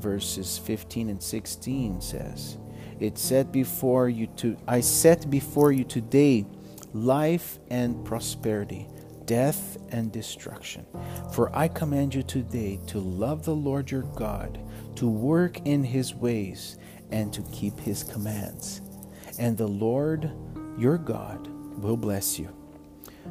verses 0.00 0.58
15 0.58 1.08
and 1.10 1.22
16 1.22 2.00
says. 2.00 2.58
It 3.00 3.18
said 3.18 3.52
before 3.52 4.08
you 4.08 4.26
to 4.38 4.56
I 4.66 4.80
set 4.80 5.30
before 5.30 5.72
you 5.72 5.84
today 5.84 6.46
life 6.92 7.58
and 7.70 8.04
prosperity, 8.04 8.88
death 9.24 9.78
and 9.90 10.10
destruction. 10.10 10.86
For 11.32 11.54
I 11.56 11.68
command 11.68 12.14
you 12.14 12.22
today 12.22 12.80
to 12.88 12.98
love 12.98 13.44
the 13.44 13.54
Lord 13.54 13.90
your 13.90 14.02
God, 14.02 14.58
to 14.96 15.08
work 15.08 15.60
in 15.66 15.84
his 15.84 16.14
ways, 16.14 16.78
and 17.10 17.32
to 17.32 17.42
keep 17.52 17.78
his 17.78 18.02
commands. 18.02 18.80
And 19.38 19.56
the 19.56 19.68
Lord 19.68 20.30
your 20.76 20.98
God 20.98 21.46
will 21.80 21.96
bless 21.96 22.38
you. 22.38 22.54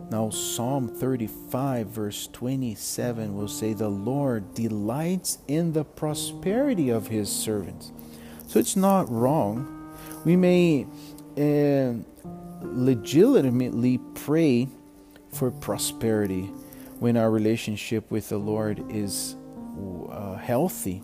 Now, 0.09 0.29
Psalm 0.29 0.87
35, 0.87 1.87
verse 1.87 2.27
27 2.27 3.35
will 3.35 3.47
say, 3.47 3.73
The 3.73 3.89
Lord 3.89 4.53
delights 4.53 5.39
in 5.47 5.73
the 5.73 5.83
prosperity 5.83 6.89
of 6.89 7.07
his 7.07 7.29
servants. 7.29 7.91
So 8.47 8.59
it's 8.59 8.75
not 8.75 9.09
wrong. 9.11 9.93
We 10.23 10.35
may 10.35 10.87
uh, 11.37 11.93
legitimately 12.61 13.99
pray 14.15 14.69
for 15.33 15.51
prosperity 15.51 16.43
when 16.99 17.17
our 17.17 17.29
relationship 17.29 18.09
with 18.09 18.29
the 18.29 18.37
Lord 18.37 18.83
is 18.89 19.35
uh, 20.09 20.35
healthy 20.35 21.03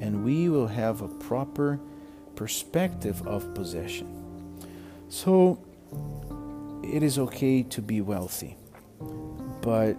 and 0.00 0.24
we 0.24 0.48
will 0.48 0.68
have 0.68 1.02
a 1.02 1.08
proper 1.08 1.80
perspective 2.34 3.26
of 3.26 3.54
possession. 3.54 4.06
So 5.08 5.58
it 6.82 7.02
is 7.02 7.18
okay 7.18 7.62
to 7.62 7.82
be 7.82 8.00
wealthy, 8.00 8.56
but 9.60 9.96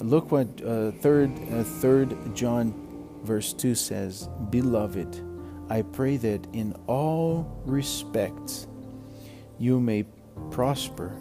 look 0.00 0.32
what 0.32 0.48
uh, 0.62 0.90
third 0.92 1.30
uh, 1.52 1.62
third 1.62 2.34
John 2.34 2.74
verse 3.22 3.52
two 3.52 3.74
says, 3.74 4.28
"Beloved, 4.50 5.20
I 5.68 5.82
pray 5.82 6.16
that 6.18 6.46
in 6.52 6.74
all 6.86 7.62
respects 7.64 8.66
you 9.58 9.80
may 9.80 10.04
prosper 10.50 11.16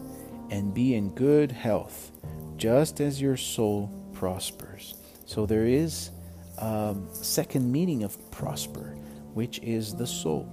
and 0.49 0.73
be 0.73 0.95
in 0.95 1.09
good 1.11 1.51
health, 1.51 2.11
just 2.57 2.99
as 2.99 3.21
your 3.21 3.37
soul 3.37 3.89
prospers. 4.13 4.95
So 5.25 5.45
there 5.45 5.65
is 5.65 6.11
a 6.57 6.95
second 7.13 7.71
meaning 7.71 8.03
of 8.03 8.17
prosper, 8.31 8.95
which 9.33 9.59
is 9.59 9.95
the 9.95 10.05
soul. 10.05 10.49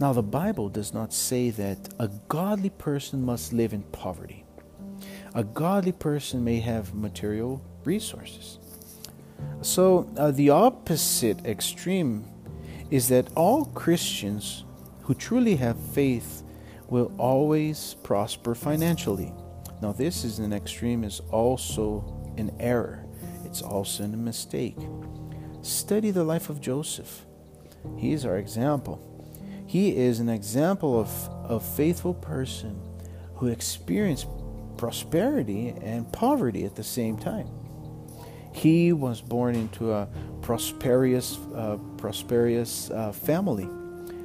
Now, 0.00 0.14
the 0.14 0.22
Bible 0.22 0.70
does 0.70 0.94
not 0.94 1.12
say 1.12 1.50
that 1.50 1.90
a 1.98 2.08
godly 2.26 2.70
person 2.70 3.22
must 3.22 3.52
live 3.52 3.74
in 3.74 3.82
poverty. 3.82 4.46
A 5.34 5.44
godly 5.44 5.92
person 5.92 6.42
may 6.42 6.58
have 6.60 6.94
material 6.94 7.62
resources. 7.84 8.58
So, 9.60 10.10
uh, 10.16 10.30
the 10.30 10.48
opposite 10.48 11.44
extreme 11.44 12.24
is 12.90 13.08
that 13.08 13.28
all 13.36 13.66
Christians 13.66 14.64
who 15.02 15.12
truly 15.12 15.56
have 15.56 15.78
faith 15.78 16.44
will 16.88 17.12
always 17.18 17.94
prosper 18.02 18.54
financially. 18.54 19.34
Now, 19.82 19.92
this 19.92 20.24
is 20.24 20.38
an 20.38 20.54
extreme, 20.54 21.04
is 21.04 21.20
also 21.30 22.32
an 22.38 22.56
error. 22.58 23.04
It's 23.44 23.60
also 23.60 24.04
a 24.04 24.08
mistake. 24.08 24.78
Study 25.60 26.10
the 26.10 26.24
life 26.24 26.48
of 26.48 26.58
Joseph. 26.58 27.26
He 27.98 28.12
is 28.12 28.24
our 28.24 28.38
example. 28.38 29.09
He 29.70 29.96
is 29.96 30.18
an 30.18 30.28
example 30.28 30.98
of 30.98 31.08
a 31.48 31.60
faithful 31.60 32.14
person 32.14 32.80
who 33.36 33.46
experienced 33.46 34.26
prosperity 34.76 35.68
and 35.80 36.10
poverty 36.12 36.64
at 36.64 36.74
the 36.74 36.82
same 36.82 37.16
time. 37.16 37.46
He 38.52 38.92
was 38.92 39.20
born 39.20 39.54
into 39.54 39.92
a 39.92 40.08
prosperous, 40.42 41.38
uh, 41.54 41.78
prosperous 41.96 42.90
uh, 42.90 43.12
family 43.12 43.68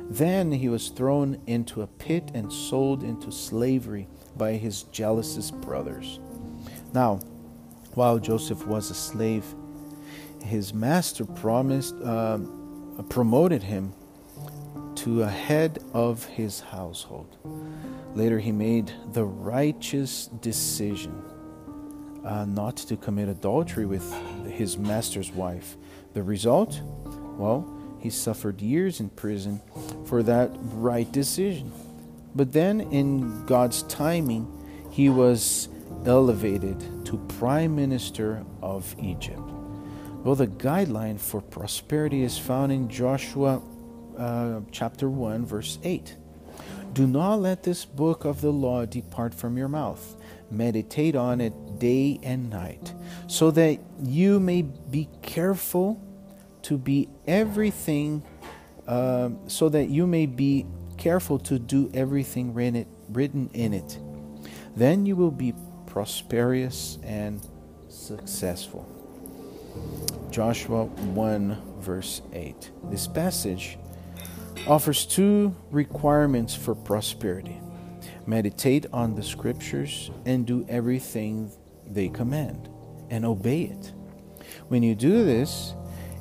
then 0.09 0.51
he 0.51 0.69
was 0.69 0.89
thrown 0.89 1.41
into 1.47 1.81
a 1.81 1.87
pit 1.87 2.29
and 2.33 2.51
sold 2.51 3.03
into 3.03 3.31
slavery 3.31 4.07
by 4.37 4.53
his 4.53 4.83
jealous 4.83 5.49
brothers. 5.49 6.19
Now, 6.93 7.15
while 7.95 8.19
Joseph 8.19 8.67
was 8.67 8.91
a 8.91 8.93
slave, 8.93 9.43
his 10.43 10.73
master 10.73 11.25
promised, 11.25 11.95
uh, 12.03 12.37
promoted 13.09 13.63
him 13.63 13.93
to 15.05 15.21
a 15.21 15.29
head 15.29 15.77
of 15.93 16.25
his 16.25 16.61
household. 16.61 17.37
Later, 18.15 18.39
he 18.39 18.51
made 18.51 18.91
the 19.13 19.23
righteous 19.23 20.25
decision 20.41 21.13
uh, 22.25 22.45
not 22.45 22.75
to 22.77 22.97
commit 22.97 23.29
adultery 23.29 23.85
with 23.85 24.11
his 24.47 24.79
master's 24.79 25.31
wife. 25.31 25.77
The 26.15 26.23
result? 26.23 26.81
Well, 27.37 27.71
he 27.99 28.09
suffered 28.09 28.63
years 28.63 28.99
in 28.99 29.09
prison 29.09 29.61
for 30.05 30.23
that 30.23 30.49
right 30.73 31.11
decision. 31.11 31.71
But 32.33 32.51
then, 32.51 32.81
in 32.81 33.45
God's 33.45 33.83
timing, 33.83 34.47
he 34.89 35.09
was 35.09 35.69
elevated 36.07 37.05
to 37.05 37.17
Prime 37.37 37.75
Minister 37.75 38.43
of 38.59 38.95
Egypt. 38.97 39.37
Well, 40.23 40.33
the 40.33 40.47
guideline 40.47 41.19
for 41.19 41.41
prosperity 41.41 42.23
is 42.23 42.39
found 42.39 42.71
in 42.71 42.89
Joshua 42.89 43.61
uh, 44.17 44.61
chapter 44.71 45.09
1, 45.09 45.45
verse 45.45 45.79
8. 45.83 46.15
Do 46.93 47.05
not 47.07 47.41
let 47.41 47.63
this 47.63 47.83
book 47.83 48.23
of 48.23 48.41
the 48.41 48.51
law 48.51 48.85
depart 48.85 49.33
from 49.33 49.57
your 49.57 49.67
mouth. 49.67 50.15
Meditate 50.49 51.15
on 51.15 51.41
it 51.41 51.79
day 51.79 52.19
and 52.23 52.49
night, 52.49 52.93
so 53.27 53.51
that 53.51 53.79
you 54.01 54.39
may 54.39 54.61
be 54.61 55.09
careful 55.21 56.01
to 56.61 56.77
be 56.77 57.09
everything, 57.27 58.23
uh, 58.87 59.29
so 59.47 59.67
that 59.69 59.89
you 59.89 60.07
may 60.07 60.25
be 60.25 60.65
careful 60.97 61.37
to 61.39 61.59
do 61.59 61.91
everything 61.93 62.53
written 62.53 63.49
in 63.53 63.73
it. 63.73 63.99
Then 64.75 65.05
you 65.05 65.15
will 65.15 65.31
be 65.31 65.53
prosperous 65.85 66.97
and 67.03 67.41
successful. 67.89 68.87
Joshua 70.31 70.85
1, 70.85 71.61
verse 71.79 72.21
8. 72.33 72.71
This 72.89 73.07
passage 73.07 73.77
offers 74.67 75.05
two 75.05 75.55
requirements 75.71 76.55
for 76.55 76.75
prosperity 76.75 77.61
meditate 78.27 78.87
on 78.91 79.15
the 79.15 79.23
scriptures 79.23 80.09
and 80.25 80.47
do 80.47 80.65
everything 80.67 81.51
they 81.85 82.09
command 82.09 82.67
and 83.09 83.23
obey 83.23 83.63
it. 83.63 83.93
When 84.67 84.81
you 84.81 84.95
do 84.95 85.23
this, 85.23 85.75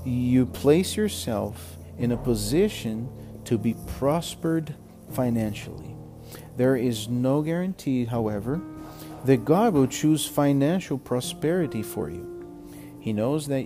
you 0.04 0.44
place 0.46 0.96
yourself 0.96 1.78
in 1.98 2.12
a 2.12 2.16
position 2.16 3.08
to 3.44 3.56
be 3.56 3.74
prospered 3.86 4.74
financially. 5.12 5.96
There 6.56 6.76
is 6.76 7.08
no 7.08 7.42
guarantee, 7.42 8.04
however, 8.04 8.60
that 9.24 9.44
God 9.44 9.72
will 9.72 9.86
choose 9.86 10.26
financial 10.26 10.98
prosperity 10.98 11.82
for 11.82 12.10
you. 12.10 12.30
He 13.00 13.12
knows 13.12 13.46
that 13.46 13.64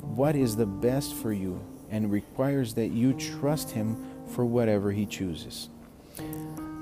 what 0.00 0.34
is 0.34 0.56
the 0.56 0.66
best 0.66 1.14
for 1.14 1.32
you 1.32 1.60
and 1.90 2.10
requires 2.10 2.74
that 2.74 2.88
you 2.88 3.12
trust 3.12 3.70
Him 3.70 4.04
for 4.28 4.44
whatever 4.44 4.92
He 4.92 5.06
chooses. 5.06 5.68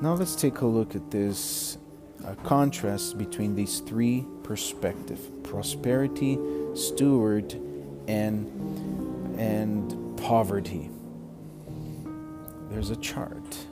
Now 0.00 0.14
let's 0.14 0.34
take 0.34 0.60
a 0.60 0.66
look 0.66 0.94
at 0.94 1.10
this 1.10 1.78
uh, 2.24 2.34
contrast 2.44 3.18
between 3.18 3.54
these 3.54 3.80
three 3.80 4.26
perspectives 4.42 5.30
prosperity, 5.42 6.38
steward, 6.74 7.54
and 8.08 8.46
and 9.38 10.16
poverty. 10.18 10.90
There's 12.70 12.90
a 12.90 12.96
chart. 12.96 13.66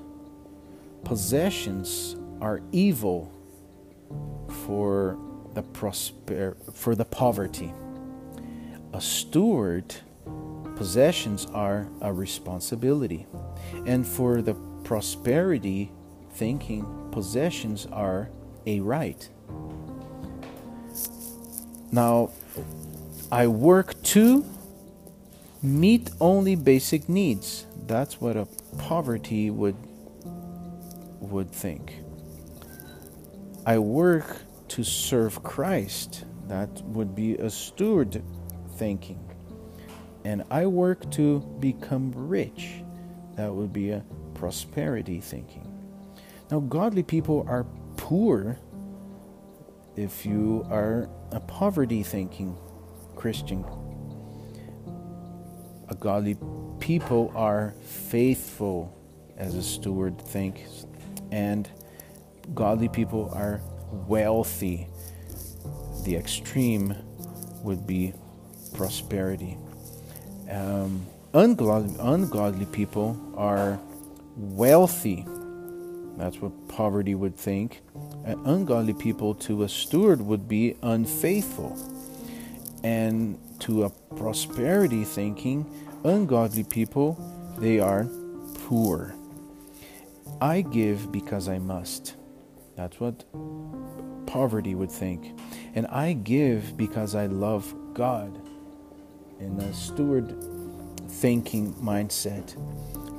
Possessions 1.04 2.16
are 2.40 2.60
evil 2.72 3.32
for 4.66 5.18
the 5.54 5.62
prosper 5.62 6.56
for 6.72 6.94
the 6.94 7.04
poverty. 7.04 7.72
A 8.92 9.00
steward 9.00 9.94
possessions 10.82 11.46
are 11.54 11.86
a 12.00 12.12
responsibility. 12.12 13.24
And 13.86 14.04
for 14.04 14.42
the 14.42 14.54
prosperity 14.82 15.92
thinking 16.32 16.84
possessions 17.12 17.86
are 17.92 18.30
a 18.66 18.80
right. 18.80 19.28
Now 21.92 22.30
I 23.30 23.46
work 23.46 24.02
to 24.14 24.44
meet 25.62 26.10
only 26.20 26.56
basic 26.56 27.08
needs. 27.08 27.64
That's 27.86 28.20
what 28.20 28.36
a 28.36 28.48
poverty 28.76 29.50
would 29.50 29.76
would 31.20 31.52
think. 31.52 32.02
I 33.64 33.78
work 33.78 34.42
to 34.74 34.82
serve 34.82 35.44
Christ. 35.44 36.24
That 36.48 36.82
would 36.86 37.14
be 37.14 37.36
a 37.36 37.50
steward 37.50 38.20
thinking. 38.78 39.31
And 40.24 40.44
I 40.50 40.66
work 40.66 41.10
to 41.12 41.40
become 41.60 42.12
rich. 42.14 42.82
That 43.36 43.52
would 43.52 43.72
be 43.72 43.90
a 43.90 44.04
prosperity 44.34 45.20
thinking. 45.20 45.68
Now, 46.50 46.60
godly 46.60 47.02
people 47.02 47.44
are 47.48 47.64
poor 47.96 48.58
if 49.96 50.24
you 50.26 50.66
are 50.70 51.08
a 51.30 51.40
poverty 51.40 52.02
thinking 52.02 52.56
Christian. 53.16 53.64
A 55.88 55.94
godly 55.94 56.36
people 56.78 57.32
are 57.34 57.74
faithful 57.82 58.96
as 59.36 59.54
a 59.54 59.62
steward 59.62 60.20
thinks, 60.20 60.86
and 61.30 61.68
godly 62.54 62.88
people 62.88 63.30
are 63.34 63.60
wealthy. 64.08 64.88
The 66.04 66.16
extreme 66.16 66.94
would 67.62 67.86
be 67.86 68.14
prosperity. 68.74 69.58
Um, 70.52 71.06
ungodly, 71.32 71.96
ungodly 71.98 72.66
people 72.66 73.18
are 73.36 73.80
wealthy. 74.36 75.26
That's 76.18 76.36
what 76.40 76.68
poverty 76.68 77.14
would 77.14 77.36
think. 77.36 77.80
And 78.24 78.46
ungodly 78.46 78.92
people 78.92 79.34
to 79.36 79.62
a 79.62 79.68
steward 79.68 80.20
would 80.20 80.46
be 80.46 80.76
unfaithful. 80.82 81.78
And 82.84 83.38
to 83.60 83.84
a 83.84 83.90
prosperity 83.90 85.04
thinking, 85.04 85.64
ungodly 86.04 86.64
people, 86.64 87.18
they 87.58 87.80
are 87.80 88.06
poor. 88.66 89.14
I 90.40 90.60
give 90.60 91.10
because 91.10 91.48
I 91.48 91.58
must. 91.58 92.16
That's 92.76 93.00
what 93.00 93.24
poverty 94.26 94.74
would 94.74 94.90
think. 94.90 95.38
And 95.74 95.86
I 95.86 96.12
give 96.12 96.76
because 96.76 97.14
I 97.14 97.26
love 97.26 97.74
God. 97.94 98.38
In 99.42 99.58
a 99.58 99.74
steward 99.74 100.34
thinking 101.08 101.74
mindset. 101.74 102.56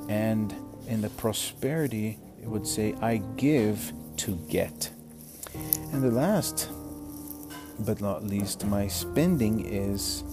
And 0.08 0.54
in 0.88 1.02
the 1.02 1.10
prosperity, 1.10 2.18
it 2.42 2.48
would 2.48 2.66
say, 2.66 2.94
I 3.02 3.18
give 3.36 3.92
to 4.16 4.36
get. 4.48 4.90
And 5.92 6.02
the 6.02 6.10
last 6.10 6.70
but 7.78 8.00
not 8.00 8.24
least, 8.24 8.64
my 8.64 8.88
spending 8.88 9.66
is 9.66 10.24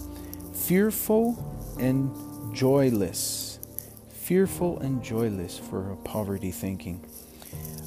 fearful 0.54 1.76
and 1.78 2.54
joyless. 2.54 3.58
Fearful 4.12 4.78
and 4.80 5.02
joyless 5.02 5.58
for 5.58 5.96
poverty 6.04 6.52
thinking. 6.52 7.04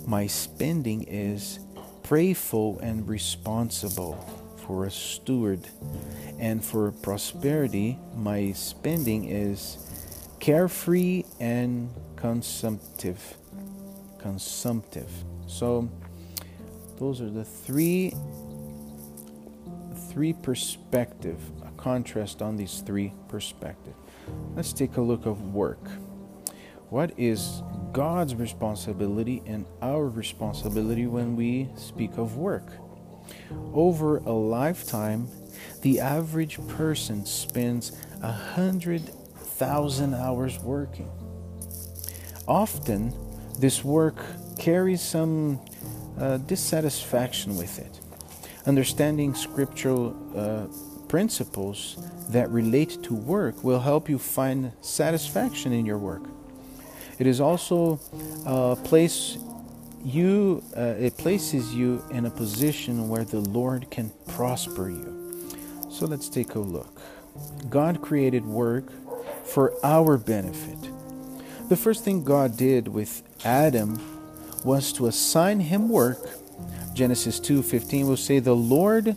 My 0.05 0.27
spending 0.27 1.03
is 1.03 1.59
prayerful 2.03 2.77
and 2.79 3.07
responsible 3.07 4.44
for 4.65 4.85
a 4.85 4.91
steward. 4.91 5.67
And 6.39 6.63
for 6.63 6.91
prosperity, 6.91 7.99
my 8.15 8.51
spending 8.51 9.25
is 9.25 9.77
carefree 10.39 11.23
and 11.39 11.89
consumptive. 12.15 13.37
Consumptive. 14.19 15.11
So, 15.47 15.89
those 16.97 17.21
are 17.21 17.29
the 17.29 17.45
three 17.45 18.13
three 20.09 20.33
perspective, 20.33 21.39
a 21.65 21.71
contrast 21.71 22.41
on 22.41 22.55
these 22.55 22.79
three 22.79 23.13
perspective. 23.27 23.93
Let's 24.55 24.71
take 24.71 24.95
a 24.95 25.01
look 25.01 25.25
of 25.25 25.53
work. 25.53 25.89
What 26.89 27.11
is 27.17 27.61
God's 27.91 28.33
responsibility 28.33 29.43
and 29.45 29.65
our 29.81 30.07
responsibility 30.07 31.05
when 31.05 31.35
we 31.35 31.67
speak 31.75 32.17
of 32.17 32.37
work? 32.37 32.71
Over 33.73 34.17
a 34.17 34.31
lifetime, 34.31 35.27
the 35.81 35.99
average 35.99 36.59
person 36.67 37.25
spends 37.25 37.91
a 38.21 38.31
hundred 38.31 39.01
thousand 39.57 40.13
hours 40.13 40.59
working. 40.59 41.09
Often, 42.47 43.13
this 43.59 43.83
work 43.83 44.17
carries 44.57 45.01
some 45.01 45.59
uh, 46.19 46.37
dissatisfaction 46.37 47.57
with 47.57 47.79
it. 47.79 47.99
Understanding 48.65 49.33
scriptural 49.35 50.15
uh, 50.35 50.67
principles 51.07 51.97
that 52.29 52.49
relate 52.49 53.03
to 53.03 53.13
work 53.13 53.63
will 53.63 53.79
help 53.79 54.09
you 54.09 54.17
find 54.17 54.71
satisfaction 54.81 55.71
in 55.71 55.85
your 55.85 55.97
work. 55.97 56.23
It 57.19 57.27
is 57.27 57.39
also 57.39 57.99
a 58.45 58.75
place 58.75 59.37
you 60.05 60.63
uh, 60.77 60.93
it 60.99 61.17
places 61.17 61.73
you 61.73 62.03
in 62.11 62.25
a 62.25 62.29
position 62.29 63.09
where 63.09 63.25
the 63.25 63.39
Lord 63.39 63.89
can 63.89 64.11
prosper 64.27 64.89
you. 64.89 65.57
So 65.89 66.05
let's 66.05 66.29
take 66.29 66.53
a 66.53 66.59
look. 66.59 67.01
God 67.69 68.01
created 68.01 68.45
work 68.45 68.91
for 69.45 69.73
our 69.83 70.17
benefit. 70.17 70.77
The 71.69 71.75
first 71.75 72.03
thing 72.03 72.23
God 72.23 72.55
did 72.55 72.87
with 72.87 73.23
Adam 73.43 73.99
was 74.63 74.93
to 74.93 75.07
assign 75.07 75.59
him 75.59 75.89
work. 75.89 76.19
Genesis 76.93 77.39
2:15 77.39 78.07
will 78.07 78.17
say 78.17 78.37
the 78.37 78.55
Lord 78.55 79.15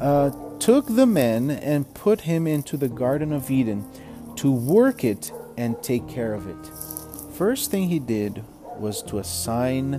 uh, 0.00 0.30
took 0.60 0.86
the 0.86 1.06
man 1.06 1.50
and 1.50 1.92
put 1.94 2.22
him 2.22 2.46
into 2.46 2.76
the 2.76 2.88
garden 2.88 3.32
of 3.32 3.50
Eden 3.50 3.84
to 4.36 4.52
work 4.52 5.02
it 5.02 5.32
and 5.56 5.82
take 5.82 6.06
care 6.06 6.32
of 6.32 6.46
it. 6.46 7.34
First 7.34 7.72
thing 7.72 7.88
he 7.88 7.98
did 7.98 8.44
was 8.82 9.02
to 9.04 9.18
assign 9.18 9.94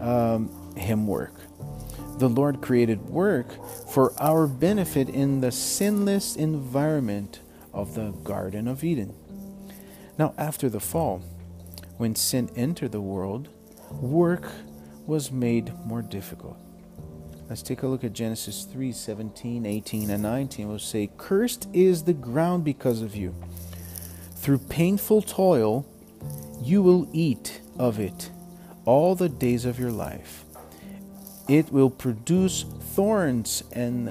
um, 0.00 0.48
him 0.76 1.08
work. 1.08 1.34
The 2.18 2.28
Lord 2.28 2.60
created 2.60 3.00
work 3.08 3.48
for 3.88 4.12
our 4.20 4.46
benefit 4.46 5.08
in 5.08 5.40
the 5.40 5.50
sinless 5.50 6.36
environment 6.36 7.40
of 7.72 7.94
the 7.94 8.10
Garden 8.22 8.68
of 8.68 8.84
Eden. 8.84 9.14
Now, 10.18 10.34
after 10.36 10.68
the 10.68 10.80
fall, 10.80 11.22
when 11.96 12.14
sin 12.14 12.50
entered 12.54 12.92
the 12.92 13.00
world, 13.00 13.48
work 13.90 14.46
was 15.06 15.32
made 15.32 15.72
more 15.84 16.02
difficult. 16.02 16.56
Let's 17.48 17.62
take 17.62 17.82
a 17.82 17.86
look 17.86 18.04
at 18.04 18.12
Genesis 18.12 18.64
3 18.64 18.92
17, 18.92 19.64
18, 19.64 20.10
and 20.10 20.22
19. 20.22 20.68
We'll 20.68 20.78
say, 20.78 21.10
Cursed 21.16 21.68
is 21.72 22.02
the 22.02 22.12
ground 22.12 22.64
because 22.64 23.00
of 23.00 23.16
you. 23.16 23.34
Through 24.34 24.58
painful 24.58 25.22
toil, 25.22 25.86
you 26.60 26.82
will 26.82 27.08
eat 27.12 27.60
of 27.78 27.98
it 27.98 28.30
all 28.84 29.14
the 29.14 29.28
days 29.28 29.64
of 29.64 29.78
your 29.78 29.92
life. 29.92 30.44
It 31.48 31.72
will 31.72 31.90
produce 31.90 32.64
thorns 32.94 33.62
and, 33.72 34.08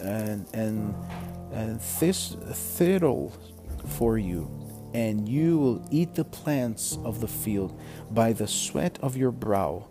and, 0.00 0.46
and, 0.54 0.94
and 1.52 1.80
thistles 1.80 3.38
for 3.86 4.18
you 4.18 4.60
and 4.92 5.28
you 5.28 5.58
will 5.58 5.86
eat 5.90 6.14
the 6.14 6.24
plants 6.24 6.98
of 7.04 7.20
the 7.20 7.28
field. 7.28 7.78
By 8.10 8.32
the 8.32 8.46
sweat 8.46 8.98
of 9.02 9.16
your 9.16 9.30
brow, 9.30 9.86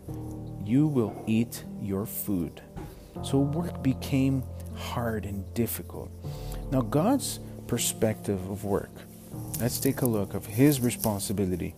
you 0.65 0.88
will 0.88 1.23
eat 1.25 1.63
your 1.82 2.05
food. 2.05 2.62
So 3.23 3.39
work 3.39 3.82
became 3.82 4.43
hard 4.75 5.25
and 5.25 5.51
difficult. 5.53 6.10
Now, 6.71 6.82
God's 6.82 7.39
perspective 7.67 8.49
of 8.49 8.65
work. 8.65 8.91
Let's 9.60 9.79
take 9.79 10.01
a 10.01 10.05
look 10.05 10.34
of 10.34 10.45
His 10.45 10.82
responsibility. 10.82 11.75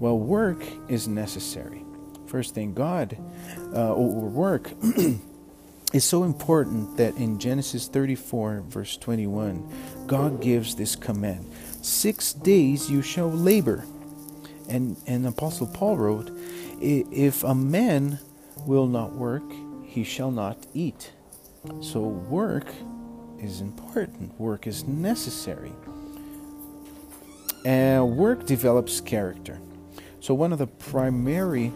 Well, 0.00 0.18
work 0.18 0.64
is 0.88 1.06
necessary. 1.06 1.84
First 2.26 2.54
thing, 2.54 2.72
God, 2.72 3.18
uh, 3.74 3.92
or 3.92 4.28
work 4.28 4.70
is 5.92 6.04
so 6.04 6.24
important 6.24 6.96
that 6.96 7.14
in 7.16 7.38
Genesis 7.38 7.86
34, 7.86 8.64
verse 8.66 8.96
21, 8.96 10.06
God 10.06 10.40
gives 10.40 10.74
this 10.74 10.96
command 10.96 11.52
Six 11.82 12.32
days 12.32 12.90
you 12.90 13.02
shall 13.02 13.30
labor. 13.30 13.84
And, 14.70 14.96
and 15.06 15.26
Apostle 15.26 15.66
Paul 15.66 15.98
wrote, 15.98 16.30
If 16.80 17.44
a 17.44 17.54
man 17.54 18.20
will 18.66 18.86
not 18.86 19.12
work, 19.12 19.44
he 19.84 20.02
shall 20.02 20.30
not 20.30 20.56
eat. 20.72 21.12
So 21.82 22.00
work 22.00 22.68
is 23.38 23.60
important, 23.60 24.38
work 24.40 24.66
is 24.66 24.84
necessary. 24.84 25.72
And 27.66 28.16
work 28.16 28.46
develops 28.46 29.02
character. 29.02 29.60
So 30.20 30.34
one 30.34 30.52
of 30.52 30.58
the 30.58 30.66
primary 30.66 31.72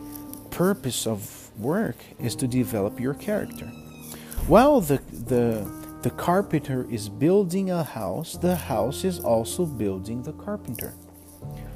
purpose 0.51 1.07
of 1.07 1.51
work 1.59 1.97
is 2.21 2.37
to 2.37 2.47
develop 2.47 3.01
your 3.01 3.15
character. 3.15 3.67
While 4.47 4.81
the 4.81 5.01
the 5.11 5.67
the 6.03 6.11
carpenter 6.11 6.87
is 6.91 7.09
building 7.09 7.71
a 7.71 7.83
house, 7.83 8.37
the 8.37 8.57
house 8.57 9.05
is 9.05 9.19
also 9.19 9.65
building 9.65 10.23
the 10.23 10.35
carpenter. 10.35 10.93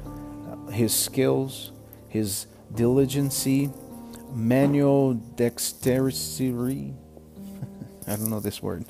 Uh, 0.05 0.69
his 0.69 0.93
skills, 0.93 1.71
his 2.07 2.45
diligency, 2.75 3.71
manual 4.31 5.15
dexterity, 5.15 6.93
I 8.07 8.15
don't 8.15 8.29
know 8.29 8.39
this 8.39 8.61
word, 8.61 8.85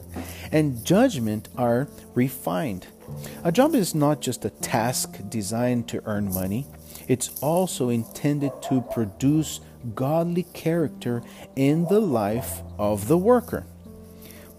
and 0.52 0.84
judgment 0.84 1.48
are 1.56 1.88
refined. 2.14 2.88
A 3.46 3.52
job 3.54 3.76
is 3.76 3.96
not 3.96 4.20
just 4.20 4.44
a 4.44 4.50
task 4.50 5.22
designed 5.30 5.88
to 5.88 6.04
earn 6.06 6.34
money, 6.34 6.68
it's 7.10 7.42
also 7.42 7.90
intended 7.90 8.54
to 8.70 8.82
produce 8.82 9.60
godly 9.96 10.44
character 10.54 11.22
in 11.58 11.86
the 11.86 12.00
life 12.00 12.62
of 12.78 13.10
the 13.10 13.18
worker. 13.18 13.66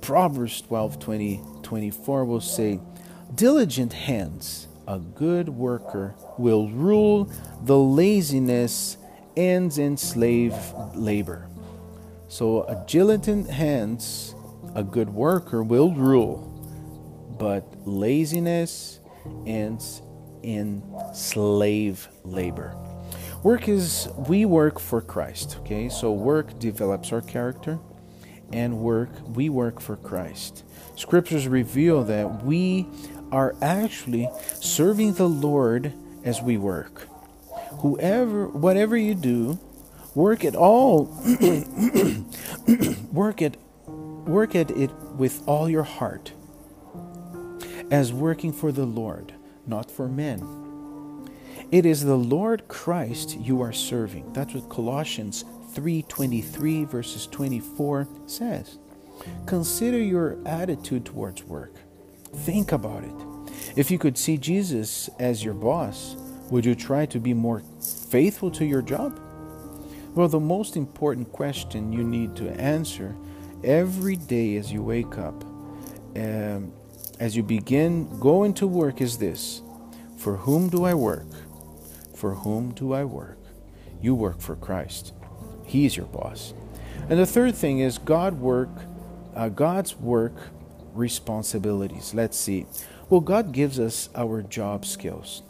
Proverbs 0.02 0.60
12 0.62 0.98
20, 0.98 1.40
24 1.62 2.24
will 2.24 2.40
say, 2.40 2.80
Diligent 3.34 3.92
hands 3.92 4.66
a 4.88 4.98
good 4.98 5.48
worker 5.48 6.16
will 6.36 6.68
rule, 6.68 7.30
the 7.62 7.78
laziness 7.78 8.96
ends 9.36 9.78
in 9.78 9.96
slave 9.96 10.54
labor. 10.96 11.46
So, 12.26 12.64
a 12.64 12.84
diligent 12.88 13.48
hands, 13.48 14.34
a 14.74 14.82
good 14.82 15.10
worker 15.10 15.62
will 15.62 15.94
rule, 15.94 16.38
but 17.38 17.64
laziness 17.86 18.98
ends 19.46 20.02
in 20.42 20.82
slave 21.14 22.08
labor. 22.24 22.76
Work 23.42 23.68
is, 23.68 24.08
we 24.28 24.44
work 24.44 24.78
for 24.78 25.00
Christ, 25.00 25.56
okay? 25.60 25.88
So, 25.88 26.12
work 26.12 26.58
develops 26.58 27.10
our 27.12 27.22
character, 27.22 27.78
and 28.52 28.78
work, 28.78 29.10
we 29.26 29.48
work 29.48 29.80
for 29.80 29.96
Christ. 29.96 30.64
Scriptures 30.96 31.48
reveal 31.48 32.04
that 32.04 32.44
we 32.44 32.86
are 33.32 33.54
actually 33.62 34.28
serving 34.60 35.14
the 35.14 35.28
Lord 35.28 35.94
as 36.24 36.42
we 36.42 36.58
work. 36.58 37.08
Whoever, 37.78 38.48
whatever 38.48 38.96
you 38.96 39.14
do, 39.14 39.58
work 40.14 40.44
at 40.44 40.56
all, 40.56 41.04
work 43.12 43.40
at, 43.40 43.56
work 43.86 44.54
at 44.54 44.70
it 44.70 44.92
with 45.16 45.42
all 45.46 45.68
your 45.68 45.84
heart, 45.84 46.32
as 47.90 48.12
working 48.12 48.52
for 48.52 48.70
the 48.72 48.84
Lord, 48.84 49.32
not 49.70 49.90
for 49.90 50.08
men. 50.08 50.46
It 51.70 51.86
is 51.86 52.04
the 52.04 52.16
Lord 52.16 52.66
Christ 52.68 53.38
you 53.38 53.62
are 53.62 53.72
serving. 53.72 54.32
That's 54.32 54.54
what 54.54 54.68
Colossians 54.68 55.44
3:23 55.72 56.84
verses 56.84 57.26
24 57.28 58.08
says. 58.26 58.78
Consider 59.46 59.98
your 59.98 60.36
attitude 60.44 61.04
towards 61.04 61.44
work. 61.44 61.74
Think 62.34 62.72
about 62.72 63.04
it. 63.04 63.14
If 63.76 63.90
you 63.90 63.98
could 63.98 64.18
see 64.18 64.36
Jesus 64.36 65.08
as 65.18 65.44
your 65.44 65.54
boss, 65.54 66.16
would 66.50 66.66
you 66.66 66.74
try 66.74 67.06
to 67.06 67.20
be 67.20 67.34
more 67.34 67.62
faithful 68.08 68.50
to 68.52 68.64
your 68.64 68.82
job? 68.82 69.18
Well, 70.14 70.28
the 70.28 70.40
most 70.40 70.76
important 70.76 71.30
question 71.32 71.92
you 71.92 72.02
need 72.02 72.34
to 72.36 72.48
answer 72.60 73.14
every 73.62 74.16
day 74.16 74.56
as 74.56 74.72
you 74.72 74.82
wake 74.82 75.18
up, 75.18 75.44
um, 76.16 76.72
as 77.20 77.36
you 77.36 77.42
begin 77.42 78.18
going 78.18 78.54
to 78.54 78.66
work, 78.66 79.00
is 79.00 79.18
this 79.18 79.62
For 80.16 80.38
whom 80.38 80.68
do 80.68 80.84
I 80.84 80.94
work? 80.94 81.26
For 82.16 82.34
whom 82.34 82.72
do 82.72 82.94
I 82.94 83.04
work? 83.04 83.38
You 84.00 84.14
work 84.14 84.40
for 84.40 84.56
Christ. 84.56 85.12
He's 85.64 85.96
your 85.96 86.06
boss. 86.06 86.54
And 87.08 87.18
the 87.18 87.26
third 87.26 87.54
thing 87.54 87.80
is 87.80 87.98
God 87.98 88.40
work, 88.40 88.70
uh, 89.36 89.50
God's 89.50 89.96
work 89.96 90.34
responsibilities. 90.94 92.14
Let's 92.14 92.38
see. 92.38 92.66
Well, 93.10 93.20
God 93.20 93.52
gives 93.52 93.78
us 93.78 94.08
our 94.14 94.42
job 94.42 94.84
skills. 94.84 95.42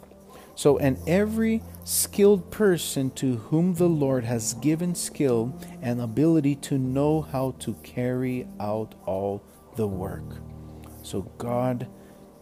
So, 0.55 0.77
and 0.77 0.97
every 1.07 1.63
skilled 1.85 2.51
person 2.51 3.09
to 3.11 3.37
whom 3.37 3.75
the 3.75 3.87
Lord 3.87 4.25
has 4.25 4.53
given 4.55 4.93
skill 4.93 5.57
and 5.81 6.01
ability 6.01 6.55
to 6.55 6.77
know 6.77 7.21
how 7.21 7.55
to 7.59 7.73
carry 7.81 8.47
out 8.59 8.93
all 9.05 9.41
the 9.75 9.87
work. 9.87 10.23
So, 11.11 11.23
God 11.37 11.89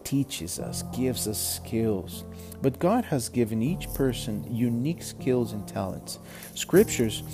teaches 0.04 0.60
us, 0.60 0.84
gives 0.96 1.26
us 1.26 1.56
skills. 1.56 2.22
But 2.62 2.78
God 2.78 3.04
has 3.06 3.28
given 3.28 3.62
each 3.62 3.92
person 3.94 4.46
unique 4.48 5.02
skills 5.02 5.52
and 5.52 5.66
talents. 5.66 6.20
Scriptures 6.54 7.24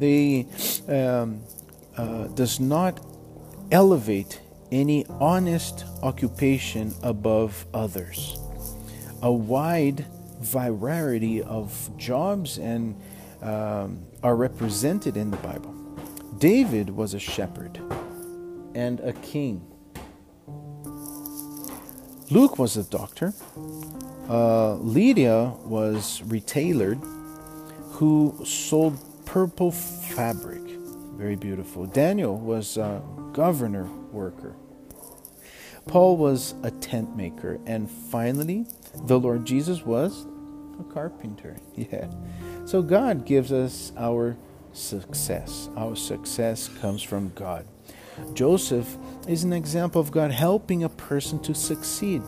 they 0.00 0.48
um, 0.88 1.42
uh, 1.96 2.26
does 2.34 2.58
not 2.58 3.06
elevate 3.70 4.40
any 4.72 5.06
honest 5.20 5.84
occupation 6.02 6.92
above 7.04 7.66
others. 7.72 8.36
A 9.22 9.30
wide 9.30 10.06
variety 10.40 11.40
of 11.40 11.88
jobs 11.96 12.58
and 12.58 13.00
um, 13.42 14.04
are 14.24 14.34
represented 14.34 15.16
in 15.16 15.30
the 15.30 15.36
Bible. 15.36 15.72
David 16.38 16.90
was 16.90 17.14
a 17.14 17.20
shepherd 17.20 17.80
and 18.74 18.98
a 18.98 19.12
king. 19.12 19.69
Luke 22.30 22.58
was 22.58 22.76
a 22.76 22.84
doctor. 22.84 23.34
Uh, 24.28 24.74
Lydia 24.74 25.52
was 25.64 26.22
retailered 26.26 27.02
who 27.92 28.38
sold 28.44 28.96
purple 29.24 29.72
fabric. 29.72 30.62
Very 31.16 31.34
beautiful. 31.34 31.86
Daniel 31.86 32.38
was 32.38 32.76
a 32.76 33.02
governor 33.32 33.84
worker. 34.12 34.54
Paul 35.86 36.16
was 36.16 36.54
a 36.62 36.70
tent 36.70 37.16
maker. 37.16 37.58
And 37.66 37.90
finally, 37.90 38.66
the 39.06 39.18
Lord 39.18 39.44
Jesus 39.44 39.84
was 39.84 40.26
a 40.78 40.84
carpenter. 40.84 41.56
Yeah. 41.76 42.08
So 42.64 42.82
God 42.82 43.26
gives 43.26 43.50
us 43.52 43.90
our 43.96 44.36
success. 44.72 45.68
Our 45.76 45.96
success 45.96 46.68
comes 46.80 47.02
from 47.02 47.32
God. 47.34 47.66
Joseph 48.34 48.96
is 49.26 49.44
an 49.44 49.52
example 49.52 50.00
of 50.00 50.10
God 50.10 50.30
helping 50.30 50.82
a 50.82 50.88
person 50.88 51.40
to 51.40 51.54
succeed. 51.54 52.22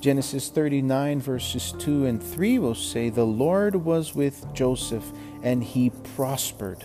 Genesis 0.00 0.48
39, 0.48 1.20
verses 1.20 1.72
2 1.78 2.06
and 2.06 2.22
3 2.22 2.58
will 2.58 2.74
say, 2.74 3.08
The 3.08 3.24
Lord 3.24 3.76
was 3.76 4.14
with 4.14 4.52
Joseph 4.52 5.04
and 5.42 5.62
he 5.62 5.90
prospered. 6.16 6.84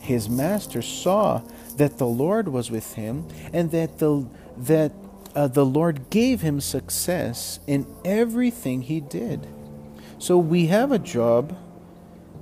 His 0.00 0.28
master 0.28 0.82
saw 0.82 1.42
that 1.76 1.98
the 1.98 2.06
Lord 2.06 2.48
was 2.48 2.70
with 2.70 2.94
him 2.94 3.26
and 3.52 3.70
that 3.72 3.98
the, 3.98 4.26
that, 4.56 4.92
uh, 5.34 5.48
the 5.48 5.66
Lord 5.66 6.08
gave 6.08 6.40
him 6.40 6.60
success 6.60 7.60
in 7.66 7.86
everything 8.04 8.82
he 8.82 9.00
did. 9.00 9.46
So 10.18 10.38
we 10.38 10.68
have 10.68 10.92
a 10.92 10.98
job, 10.98 11.56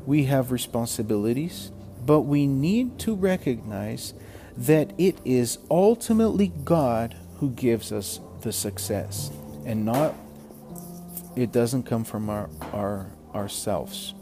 we 0.06 0.24
have 0.24 0.52
responsibilities, 0.52 1.72
but 2.06 2.20
we 2.20 2.46
need 2.46 2.98
to 3.00 3.14
recognize 3.14 4.14
that 4.56 4.92
it 4.98 5.18
is 5.24 5.58
ultimately 5.70 6.52
God 6.64 7.16
who 7.38 7.50
gives 7.50 7.92
us 7.92 8.20
the 8.42 8.52
success 8.52 9.30
and 9.64 9.84
not 9.84 10.14
it 11.36 11.50
doesn't 11.50 11.82
come 11.82 12.04
from 12.04 12.30
our, 12.30 12.48
our 12.72 13.10
ourselves. 13.34 14.14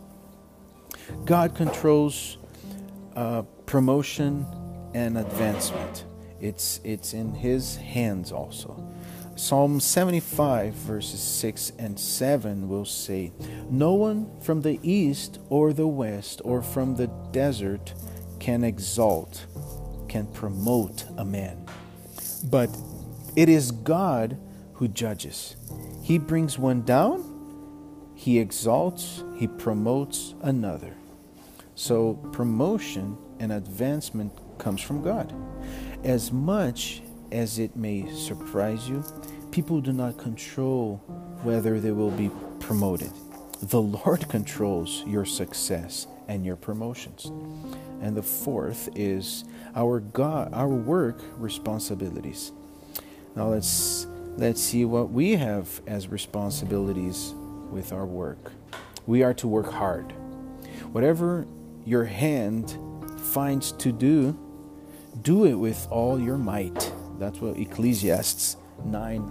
God 1.25 1.55
controls 1.55 2.38
uh, 3.14 3.42
promotion 3.66 4.47
and 4.95 5.18
advancement. 5.18 6.05
It's, 6.40 6.81
it's 6.83 7.12
in 7.12 7.35
His 7.35 7.77
hands 7.77 8.33
also. 8.33 8.88
Psalm 9.37 9.81
75, 9.81 10.75
verses 10.75 11.21
6 11.21 11.73
and 11.79 11.99
7 11.99 12.68
will 12.68 12.85
say, 12.85 13.33
No 13.71 13.95
one 13.95 14.31
from 14.40 14.62
the 14.62 14.79
east 14.83 15.38
or 15.49 15.73
the 15.73 15.87
west 15.87 16.40
or 16.45 16.62
from 16.62 16.97
the 16.97 17.07
desert 17.33 17.95
can 18.38 18.64
exalt, 18.64 19.47
can 20.12 20.27
promote 20.27 21.07
a 21.16 21.25
man. 21.25 21.66
But 22.44 22.68
it 23.35 23.48
is 23.48 23.70
God 23.70 24.37
who 24.75 24.87
judges. 24.88 25.57
He 26.03 26.18
brings 26.18 26.59
one 26.59 26.83
down, 26.83 27.25
he 28.14 28.38
exalts, 28.38 29.25
he 29.37 29.48
promotes 29.48 30.35
another. 30.42 30.94
So, 31.77 32.14
promotion 32.31 33.16
and 33.40 33.53
advancement 33.53 34.33
comes 34.59 34.83
from 34.83 35.03
God. 35.03 35.33
As 36.05 36.31
much 36.31 37.01
as 37.33 37.59
it 37.59 37.75
may 37.75 38.12
surprise 38.12 38.87
you, 38.87 39.03
people 39.51 39.81
do 39.81 39.94
not 39.94 40.18
control 40.18 40.96
whether 41.42 41.81
they 41.81 41.92
will 41.92 42.11
be 42.11 42.31
promoted. 42.61 43.12
The 43.62 43.81
Lord 43.81 44.29
controls 44.29 45.05
your 45.07 45.25
success 45.25 46.07
and 46.33 46.47
your 46.47 46.57
promotions. 46.57 47.27
And 48.01 48.16
the 48.16 48.23
fourth 48.23 48.88
is 48.97 49.45
our 49.77 50.01
God, 50.01 50.53
our 50.53 50.68
work 50.68 51.21
responsibilities. 51.37 52.53
Now 53.37 53.49
let's 53.49 54.07
let's 54.37 54.61
see 54.61 54.85
what 54.85 55.11
we 55.11 55.37
have 55.37 55.68
as 55.87 56.09
responsibilities 56.09 57.35
with 57.71 57.92
our 57.92 58.07
work. 58.07 58.53
We 59.07 59.23
are 59.23 59.35
to 59.35 59.49
work 59.49 59.71
hard. 59.71 60.12
Whatever 60.92 61.47
your 61.85 62.05
hand 62.05 62.79
finds 63.33 63.73
to 63.73 63.92
do, 63.92 64.38
do 65.21 65.45
it 65.45 65.55
with 65.55 65.87
all 65.90 66.18
your 66.18 66.38
might. 66.38 66.92
That's 67.18 67.40
what 67.40 67.59
Ecclesiastes 67.59 68.57
9, 68.85 69.23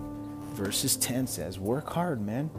verses 0.53 0.95
10 0.97 1.27
says. 1.27 1.59
Work 1.59 1.89
hard, 1.89 2.21
man. 2.21 2.49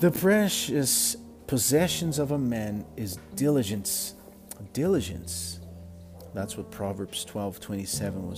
The 0.00 0.10
precious 0.10 1.16
possessions 1.46 2.18
of 2.18 2.32
a 2.32 2.38
man 2.38 2.84
is 2.96 3.18
diligence. 3.34 4.14
Diligence. 4.72 5.60
That's 6.34 6.56
what 6.56 6.70
Proverbs 6.70 7.24
12 7.24 7.60
27 7.60 8.26
will. 8.26 8.36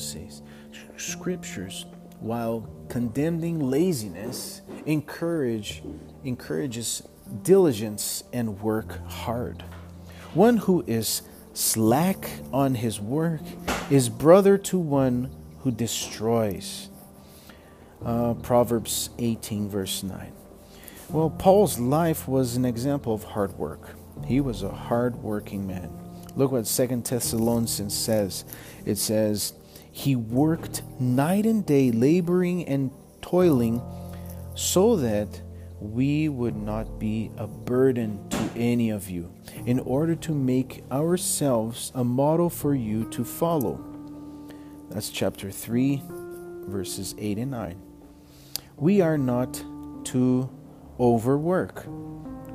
Scriptures, 0.97 1.87
while 2.21 2.69
condemning 2.89 3.71
laziness, 3.71 4.63
encourage 4.87 5.83
encourages 6.25 7.03
diligence 7.43 8.25
and 8.33 8.61
work 8.61 9.07
hard. 9.09 9.63
One 10.35 10.59
who 10.59 10.85
is 10.87 11.23
slack 11.55 12.31
on 12.53 12.75
his 12.77 13.01
work 13.01 13.41
is 13.91 14.09
brother 14.09 14.59
to 14.59 14.79
one 14.79 15.31
who 15.61 15.71
destroys. 15.71 16.89
Uh, 18.05 18.35
Proverbs 18.35 19.11
18, 19.19 19.69
verse 19.69 20.03
9. 20.03 20.33
Well, 21.11 21.31
Paul's 21.31 21.79
life 21.79 22.29
was 22.29 22.57
an 22.57 22.67
example 22.67 23.15
of 23.15 23.25
hard 23.25 23.57
work. 23.57 23.95
He 24.27 24.43
was 24.43 24.63
a 24.63 24.71
hard 24.71 25.17
working 25.17 25.67
man. 25.67 25.91
Look 26.37 26.53
what 26.53 26.67
Second 26.67 27.05
Thessalonians 27.05 27.97
says. 27.97 28.45
It 28.85 28.97
says, 28.97 29.55
He 29.91 30.17
worked 30.17 30.83
night 31.01 31.47
and 31.47 31.65
day, 31.65 31.91
laboring 31.91 32.67
and 32.67 32.91
toiling, 33.23 33.81
so 34.55 34.97
that 34.97 35.41
we 35.81 36.29
would 36.29 36.57
not 36.57 36.99
be 36.99 37.31
a 37.39 37.47
burden 37.47 38.29
to 38.29 38.51
any 38.55 38.91
of 38.91 39.09
you, 39.09 39.33
in 39.65 39.79
order 39.81 40.15
to 40.15 40.35
make 40.35 40.85
ourselves 40.93 41.91
a 41.95 42.05
model 42.05 42.51
for 42.51 42.75
you 42.75 43.09
to 43.13 43.25
follow. 43.25 43.83
That's 44.91 45.09
chapter 45.09 45.51
3, 45.51 46.03
verses 46.67 47.15
8 47.17 47.39
and 47.39 47.51
9. 47.51 47.83
We 48.77 49.01
are 49.01 49.17
not 49.17 49.55
to 50.05 50.51
overwork. 51.01 51.87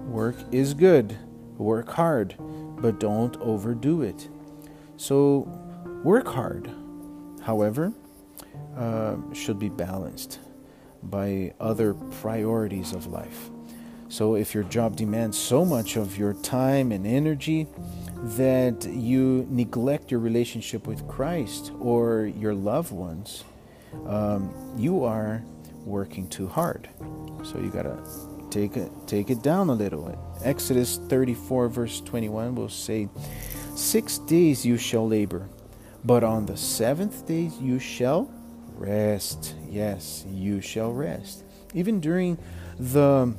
Work 0.08 0.36
is 0.52 0.74
good, 0.74 1.18
work 1.58 1.90
hard, 1.90 2.36
but 2.78 3.00
don't 3.00 3.36
overdo 3.38 4.02
it. 4.02 4.30
So, 4.98 5.48
work 6.04 6.28
hard, 6.28 6.70
however, 7.42 7.94
uh, 8.78 9.16
should 9.34 9.60
be 9.60 9.70
balanced 9.70 10.40
by 11.02 11.54
other 11.60 11.94
priorities 11.94 12.94
of 12.94 13.08
life. 13.08 13.50
So, 14.10 14.36
if 14.36 14.54
your 14.54 14.64
job 14.66 14.96
demands 14.96 15.38
so 15.38 15.66
much 15.66 15.96
of 15.96 16.18
your 16.18 16.34
time 16.34 16.92
and 16.92 17.08
energy 17.08 17.68
that 18.38 18.86
you 18.86 19.48
neglect 19.50 20.12
your 20.12 20.20
relationship 20.20 20.86
with 20.86 21.08
Christ 21.08 21.72
or 21.80 22.26
your 22.26 22.54
loved 22.54 22.92
ones, 22.92 23.44
um, 24.06 24.54
you 24.78 25.04
are 25.04 25.44
working 25.86 26.28
too 26.28 26.48
hard. 26.48 26.90
So, 27.44 27.60
you 27.60 27.70
gotta 27.70 27.98
take 28.54 28.78
it 28.78 28.92
take 29.08 29.32
it 29.32 29.42
down 29.42 29.70
a 29.70 29.74
little. 29.74 30.16
Exodus 30.44 30.98
34 31.10 31.70
verse 31.70 32.02
21 32.02 32.54
will 32.54 32.70
say, 32.70 33.10
Six 33.76 34.20
days 34.20 34.63
you 34.63 34.78
shall 34.78 35.08
labor, 35.08 35.50
but 36.04 36.24
on 36.24 36.46
the 36.46 36.56
seventh 36.56 37.28
day 37.28 37.50
you 37.60 37.80
shall 37.80 38.32
rest. 38.76 39.56
Yes, 39.68 40.24
you 40.30 40.62
shall 40.62 40.94
rest. 40.94 41.44
Even 41.74 42.00
during 42.00 42.38
the 42.78 43.34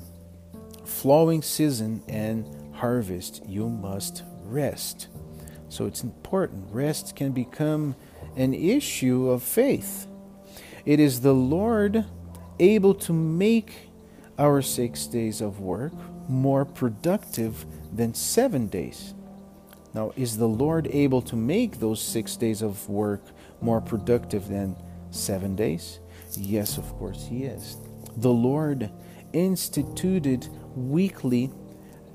flowing 0.84 1.42
season 1.42 2.02
and 2.08 2.74
harvest, 2.74 3.42
you 3.46 3.68
must 3.68 4.24
rest. 4.42 5.06
So 5.68 5.86
it's 5.86 6.02
important. 6.02 6.66
Rest 6.72 7.14
can 7.14 7.30
become 7.30 7.94
an 8.36 8.52
issue 8.52 9.30
of 9.30 9.44
faith. 9.44 10.08
It 10.84 10.98
is 10.98 11.20
the 11.20 11.34
Lord 11.34 12.04
able 12.58 12.94
to 12.94 13.12
make 13.12 13.83
our 14.38 14.62
six 14.62 15.06
days 15.06 15.40
of 15.40 15.60
work 15.60 15.92
more 16.28 16.64
productive 16.64 17.66
than 17.92 18.14
seven 18.14 18.66
days. 18.66 19.14
Now, 19.92 20.12
is 20.16 20.36
the 20.36 20.48
Lord 20.48 20.88
able 20.90 21.22
to 21.22 21.36
make 21.36 21.78
those 21.78 22.02
six 22.02 22.36
days 22.36 22.62
of 22.62 22.88
work 22.88 23.22
more 23.60 23.80
productive 23.80 24.48
than 24.48 24.76
seven 25.10 25.54
days? 25.54 26.00
Yes, 26.36 26.78
of 26.78 26.84
course, 26.98 27.26
He 27.28 27.44
is. 27.44 27.76
The 28.16 28.32
Lord 28.32 28.90
instituted 29.32 30.48
weekly 30.74 31.52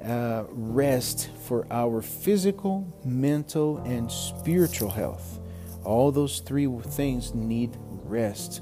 uh, 0.04 0.44
rest 0.50 1.30
for 1.46 1.68
our 1.72 2.02
physical, 2.02 3.02
mental, 3.06 3.78
and 3.80 4.12
spiritual 4.12 4.90
health. 4.90 5.40
All 5.84 6.12
those 6.12 6.40
three 6.40 6.68
things 6.90 7.34
need 7.34 7.78
rest. 8.04 8.62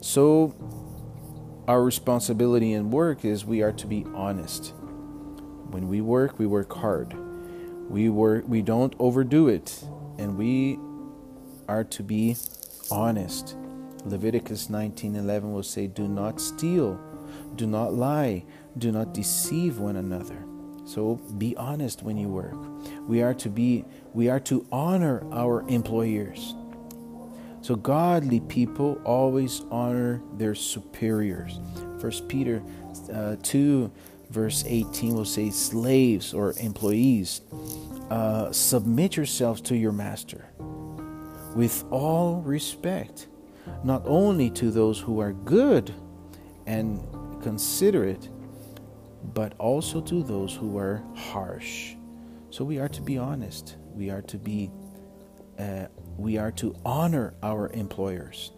So, 0.00 0.54
our 1.68 1.82
responsibility 1.82 2.72
in 2.72 2.90
work 2.90 3.24
is 3.24 3.44
we 3.44 3.62
are 3.62 3.72
to 3.72 3.86
be 3.86 4.06
honest. 4.14 4.72
When 5.70 5.88
we 5.88 6.00
work, 6.00 6.38
we 6.38 6.46
work 6.46 6.72
hard. 6.72 7.14
We 7.90 8.08
work 8.08 8.44
we 8.46 8.62
don't 8.62 8.94
overdo 8.98 9.48
it 9.48 9.84
and 10.18 10.38
we 10.38 10.78
are 11.68 11.84
to 11.84 12.02
be 12.02 12.36
honest. 12.90 13.56
Leviticus 14.04 14.68
19:11 14.68 15.52
will 15.52 15.62
say 15.62 15.86
do 15.88 16.06
not 16.06 16.40
steal, 16.40 17.00
do 17.56 17.66
not 17.66 17.94
lie, 17.94 18.44
do 18.78 18.92
not 18.92 19.12
deceive 19.12 19.80
one 19.80 19.96
another. 19.96 20.44
So 20.84 21.16
be 21.36 21.56
honest 21.56 22.04
when 22.04 22.16
you 22.16 22.28
work. 22.28 22.56
We 23.08 23.22
are 23.22 23.34
to 23.34 23.48
be 23.48 23.84
we 24.14 24.28
are 24.28 24.40
to 24.40 24.64
honor 24.70 25.26
our 25.32 25.64
employers. 25.68 26.54
So 27.66 27.74
godly 27.74 28.38
people 28.38 29.00
always 29.04 29.62
honor 29.72 30.22
their 30.34 30.54
superiors. 30.54 31.58
First 31.98 32.28
Peter 32.28 32.62
uh, 33.12 33.34
2 33.42 33.90
verse 34.30 34.62
18 34.68 35.16
will 35.16 35.24
say 35.24 35.50
slaves 35.50 36.32
or 36.32 36.54
employees 36.60 37.40
uh, 38.08 38.52
submit 38.52 39.16
yourselves 39.16 39.60
to 39.62 39.76
your 39.76 39.90
master 39.90 40.46
with 41.56 41.84
all 41.90 42.40
respect 42.42 43.26
not 43.82 44.02
only 44.06 44.48
to 44.50 44.70
those 44.70 45.00
who 45.00 45.18
are 45.18 45.32
good 45.32 45.92
and 46.66 47.00
considerate 47.42 48.28
but 49.34 49.54
also 49.58 50.00
to 50.00 50.22
those 50.22 50.54
who 50.54 50.78
are 50.78 51.02
harsh 51.16 51.96
so 52.50 52.64
we 52.64 52.78
are 52.78 52.88
to 52.88 53.02
be 53.02 53.18
honest 53.18 53.76
we 53.92 54.08
are 54.08 54.22
to 54.22 54.38
be 54.38 54.70
uh, 55.58 55.86
we 56.18 56.38
are 56.38 56.52
to 56.52 56.74
honor 56.84 57.34
our 57.42 57.68
employers. 57.70 58.50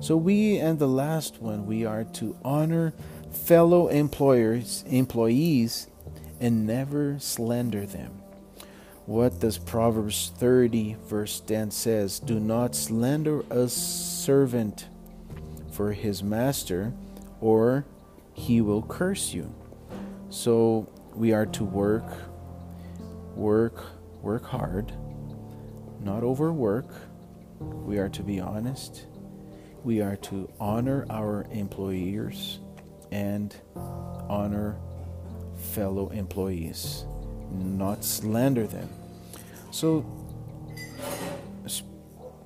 So 0.00 0.16
we 0.16 0.58
and 0.58 0.78
the 0.78 0.88
last 0.88 1.40
one 1.40 1.66
we 1.66 1.84
are 1.84 2.04
to 2.04 2.36
honor 2.44 2.92
fellow 3.30 3.88
employers, 3.88 4.84
employees 4.88 5.88
and 6.40 6.66
never 6.66 7.18
slander 7.18 7.86
them. 7.86 8.22
What 9.06 9.40
does 9.40 9.58
Proverbs 9.58 10.32
30 10.36 10.96
verse 11.06 11.40
10 11.40 11.70
says? 11.70 12.20
Do 12.20 12.38
not 12.38 12.74
slander 12.74 13.44
a 13.50 13.68
servant 13.68 14.88
for 15.72 15.92
his 15.92 16.22
master 16.22 16.92
or 17.40 17.84
he 18.32 18.60
will 18.60 18.82
curse 18.82 19.34
you. 19.34 19.52
So 20.30 20.88
we 21.14 21.32
are 21.32 21.46
to 21.46 21.64
work 21.64 22.04
work 23.34 23.82
work 24.22 24.44
hard 24.44 24.92
not 26.02 26.22
overwork. 26.22 26.86
We 27.60 27.98
are 27.98 28.08
to 28.10 28.22
be 28.22 28.40
honest. 28.40 29.06
We 29.84 30.00
are 30.00 30.16
to 30.16 30.50
honor 30.60 31.06
our 31.10 31.46
employers 31.50 32.60
and 33.10 33.54
honor 34.28 34.76
fellow 35.72 36.08
employees, 36.10 37.04
not 37.50 38.04
slander 38.04 38.66
them. 38.66 38.88
So, 39.70 40.04
sp- 41.66 41.90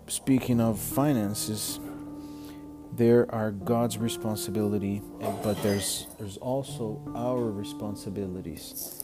speaking 0.09 0.61
of 0.61 0.79
finances, 0.79 1.79
there 2.93 3.31
are 3.35 3.51
God's 3.51 3.99
responsibility, 3.99 5.03
but 5.43 5.63
there's 5.63 6.07
there's 6.19 6.39
also 6.39 7.01
our 7.15 7.51
responsibilities. 7.51 9.03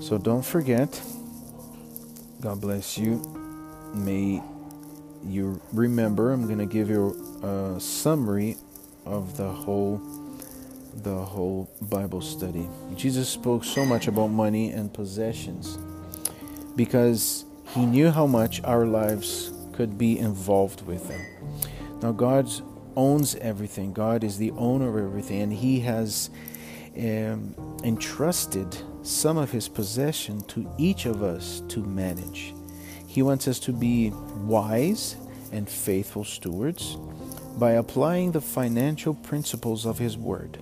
So 0.00 0.18
don't 0.18 0.44
forget. 0.44 1.00
God 2.40 2.60
bless 2.60 2.98
you 2.98 3.47
may 3.94 4.42
you 5.24 5.60
remember 5.72 6.32
i'm 6.32 6.46
going 6.46 6.58
to 6.58 6.66
give 6.66 6.88
you 6.88 7.10
a 7.42 7.80
summary 7.80 8.56
of 9.04 9.36
the 9.36 9.48
whole 9.48 10.00
the 11.02 11.14
whole 11.14 11.70
bible 11.82 12.20
study. 12.20 12.68
Jesus 12.96 13.28
spoke 13.28 13.64
so 13.64 13.84
much 13.84 14.08
about 14.08 14.28
money 14.28 14.72
and 14.72 14.92
possessions 14.92 15.78
because 16.76 17.44
he 17.68 17.86
knew 17.86 18.10
how 18.10 18.26
much 18.26 18.62
our 18.64 18.86
lives 18.86 19.52
could 19.72 19.96
be 19.98 20.18
involved 20.18 20.86
with 20.86 21.08
them. 21.08 21.20
Now 22.02 22.12
god 22.12 22.50
owns 22.96 23.36
everything. 23.36 23.92
God 23.92 24.24
is 24.24 24.38
the 24.38 24.50
owner 24.52 24.88
of 24.88 25.04
everything 25.04 25.42
and 25.42 25.52
he 25.52 25.80
has 25.80 26.30
um, 26.96 27.54
entrusted 27.84 28.76
some 29.02 29.36
of 29.36 29.52
his 29.52 29.68
possession 29.68 30.40
to 30.42 30.68
each 30.78 31.06
of 31.06 31.22
us 31.22 31.62
to 31.68 31.80
manage 31.80 32.54
he 33.18 33.22
wants 33.22 33.48
us 33.48 33.58
to 33.58 33.72
be 33.72 34.10
wise 34.46 35.16
and 35.50 35.68
faithful 35.68 36.22
stewards 36.22 36.96
by 37.58 37.72
applying 37.72 38.30
the 38.30 38.40
financial 38.40 39.12
principles 39.12 39.84
of 39.84 39.98
his 39.98 40.16
word. 40.16 40.56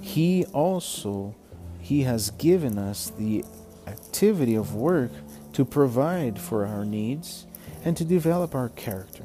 He 0.00 0.44
also 0.52 1.34
he 1.80 2.02
has 2.02 2.30
given 2.30 2.78
us 2.78 3.10
the 3.18 3.44
activity 3.88 4.54
of 4.54 4.76
work 4.76 5.10
to 5.54 5.64
provide 5.64 6.40
for 6.40 6.64
our 6.64 6.84
needs 6.84 7.44
and 7.84 7.96
to 7.96 8.04
develop 8.04 8.54
our 8.54 8.68
character. 8.68 9.24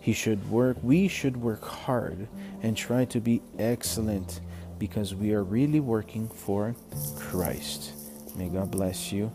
He 0.00 0.14
should 0.14 0.50
work, 0.50 0.78
we 0.82 1.08
should 1.08 1.36
work 1.36 1.62
hard 1.62 2.26
and 2.62 2.74
try 2.74 3.04
to 3.04 3.20
be 3.20 3.42
excellent 3.58 4.40
because 4.78 5.14
we 5.14 5.34
are 5.34 5.42
really 5.42 5.80
working 5.80 6.26
for 6.26 6.74
Christ. 7.18 7.92
May 8.34 8.48
God 8.48 8.70
bless 8.70 9.12
you. 9.12 9.30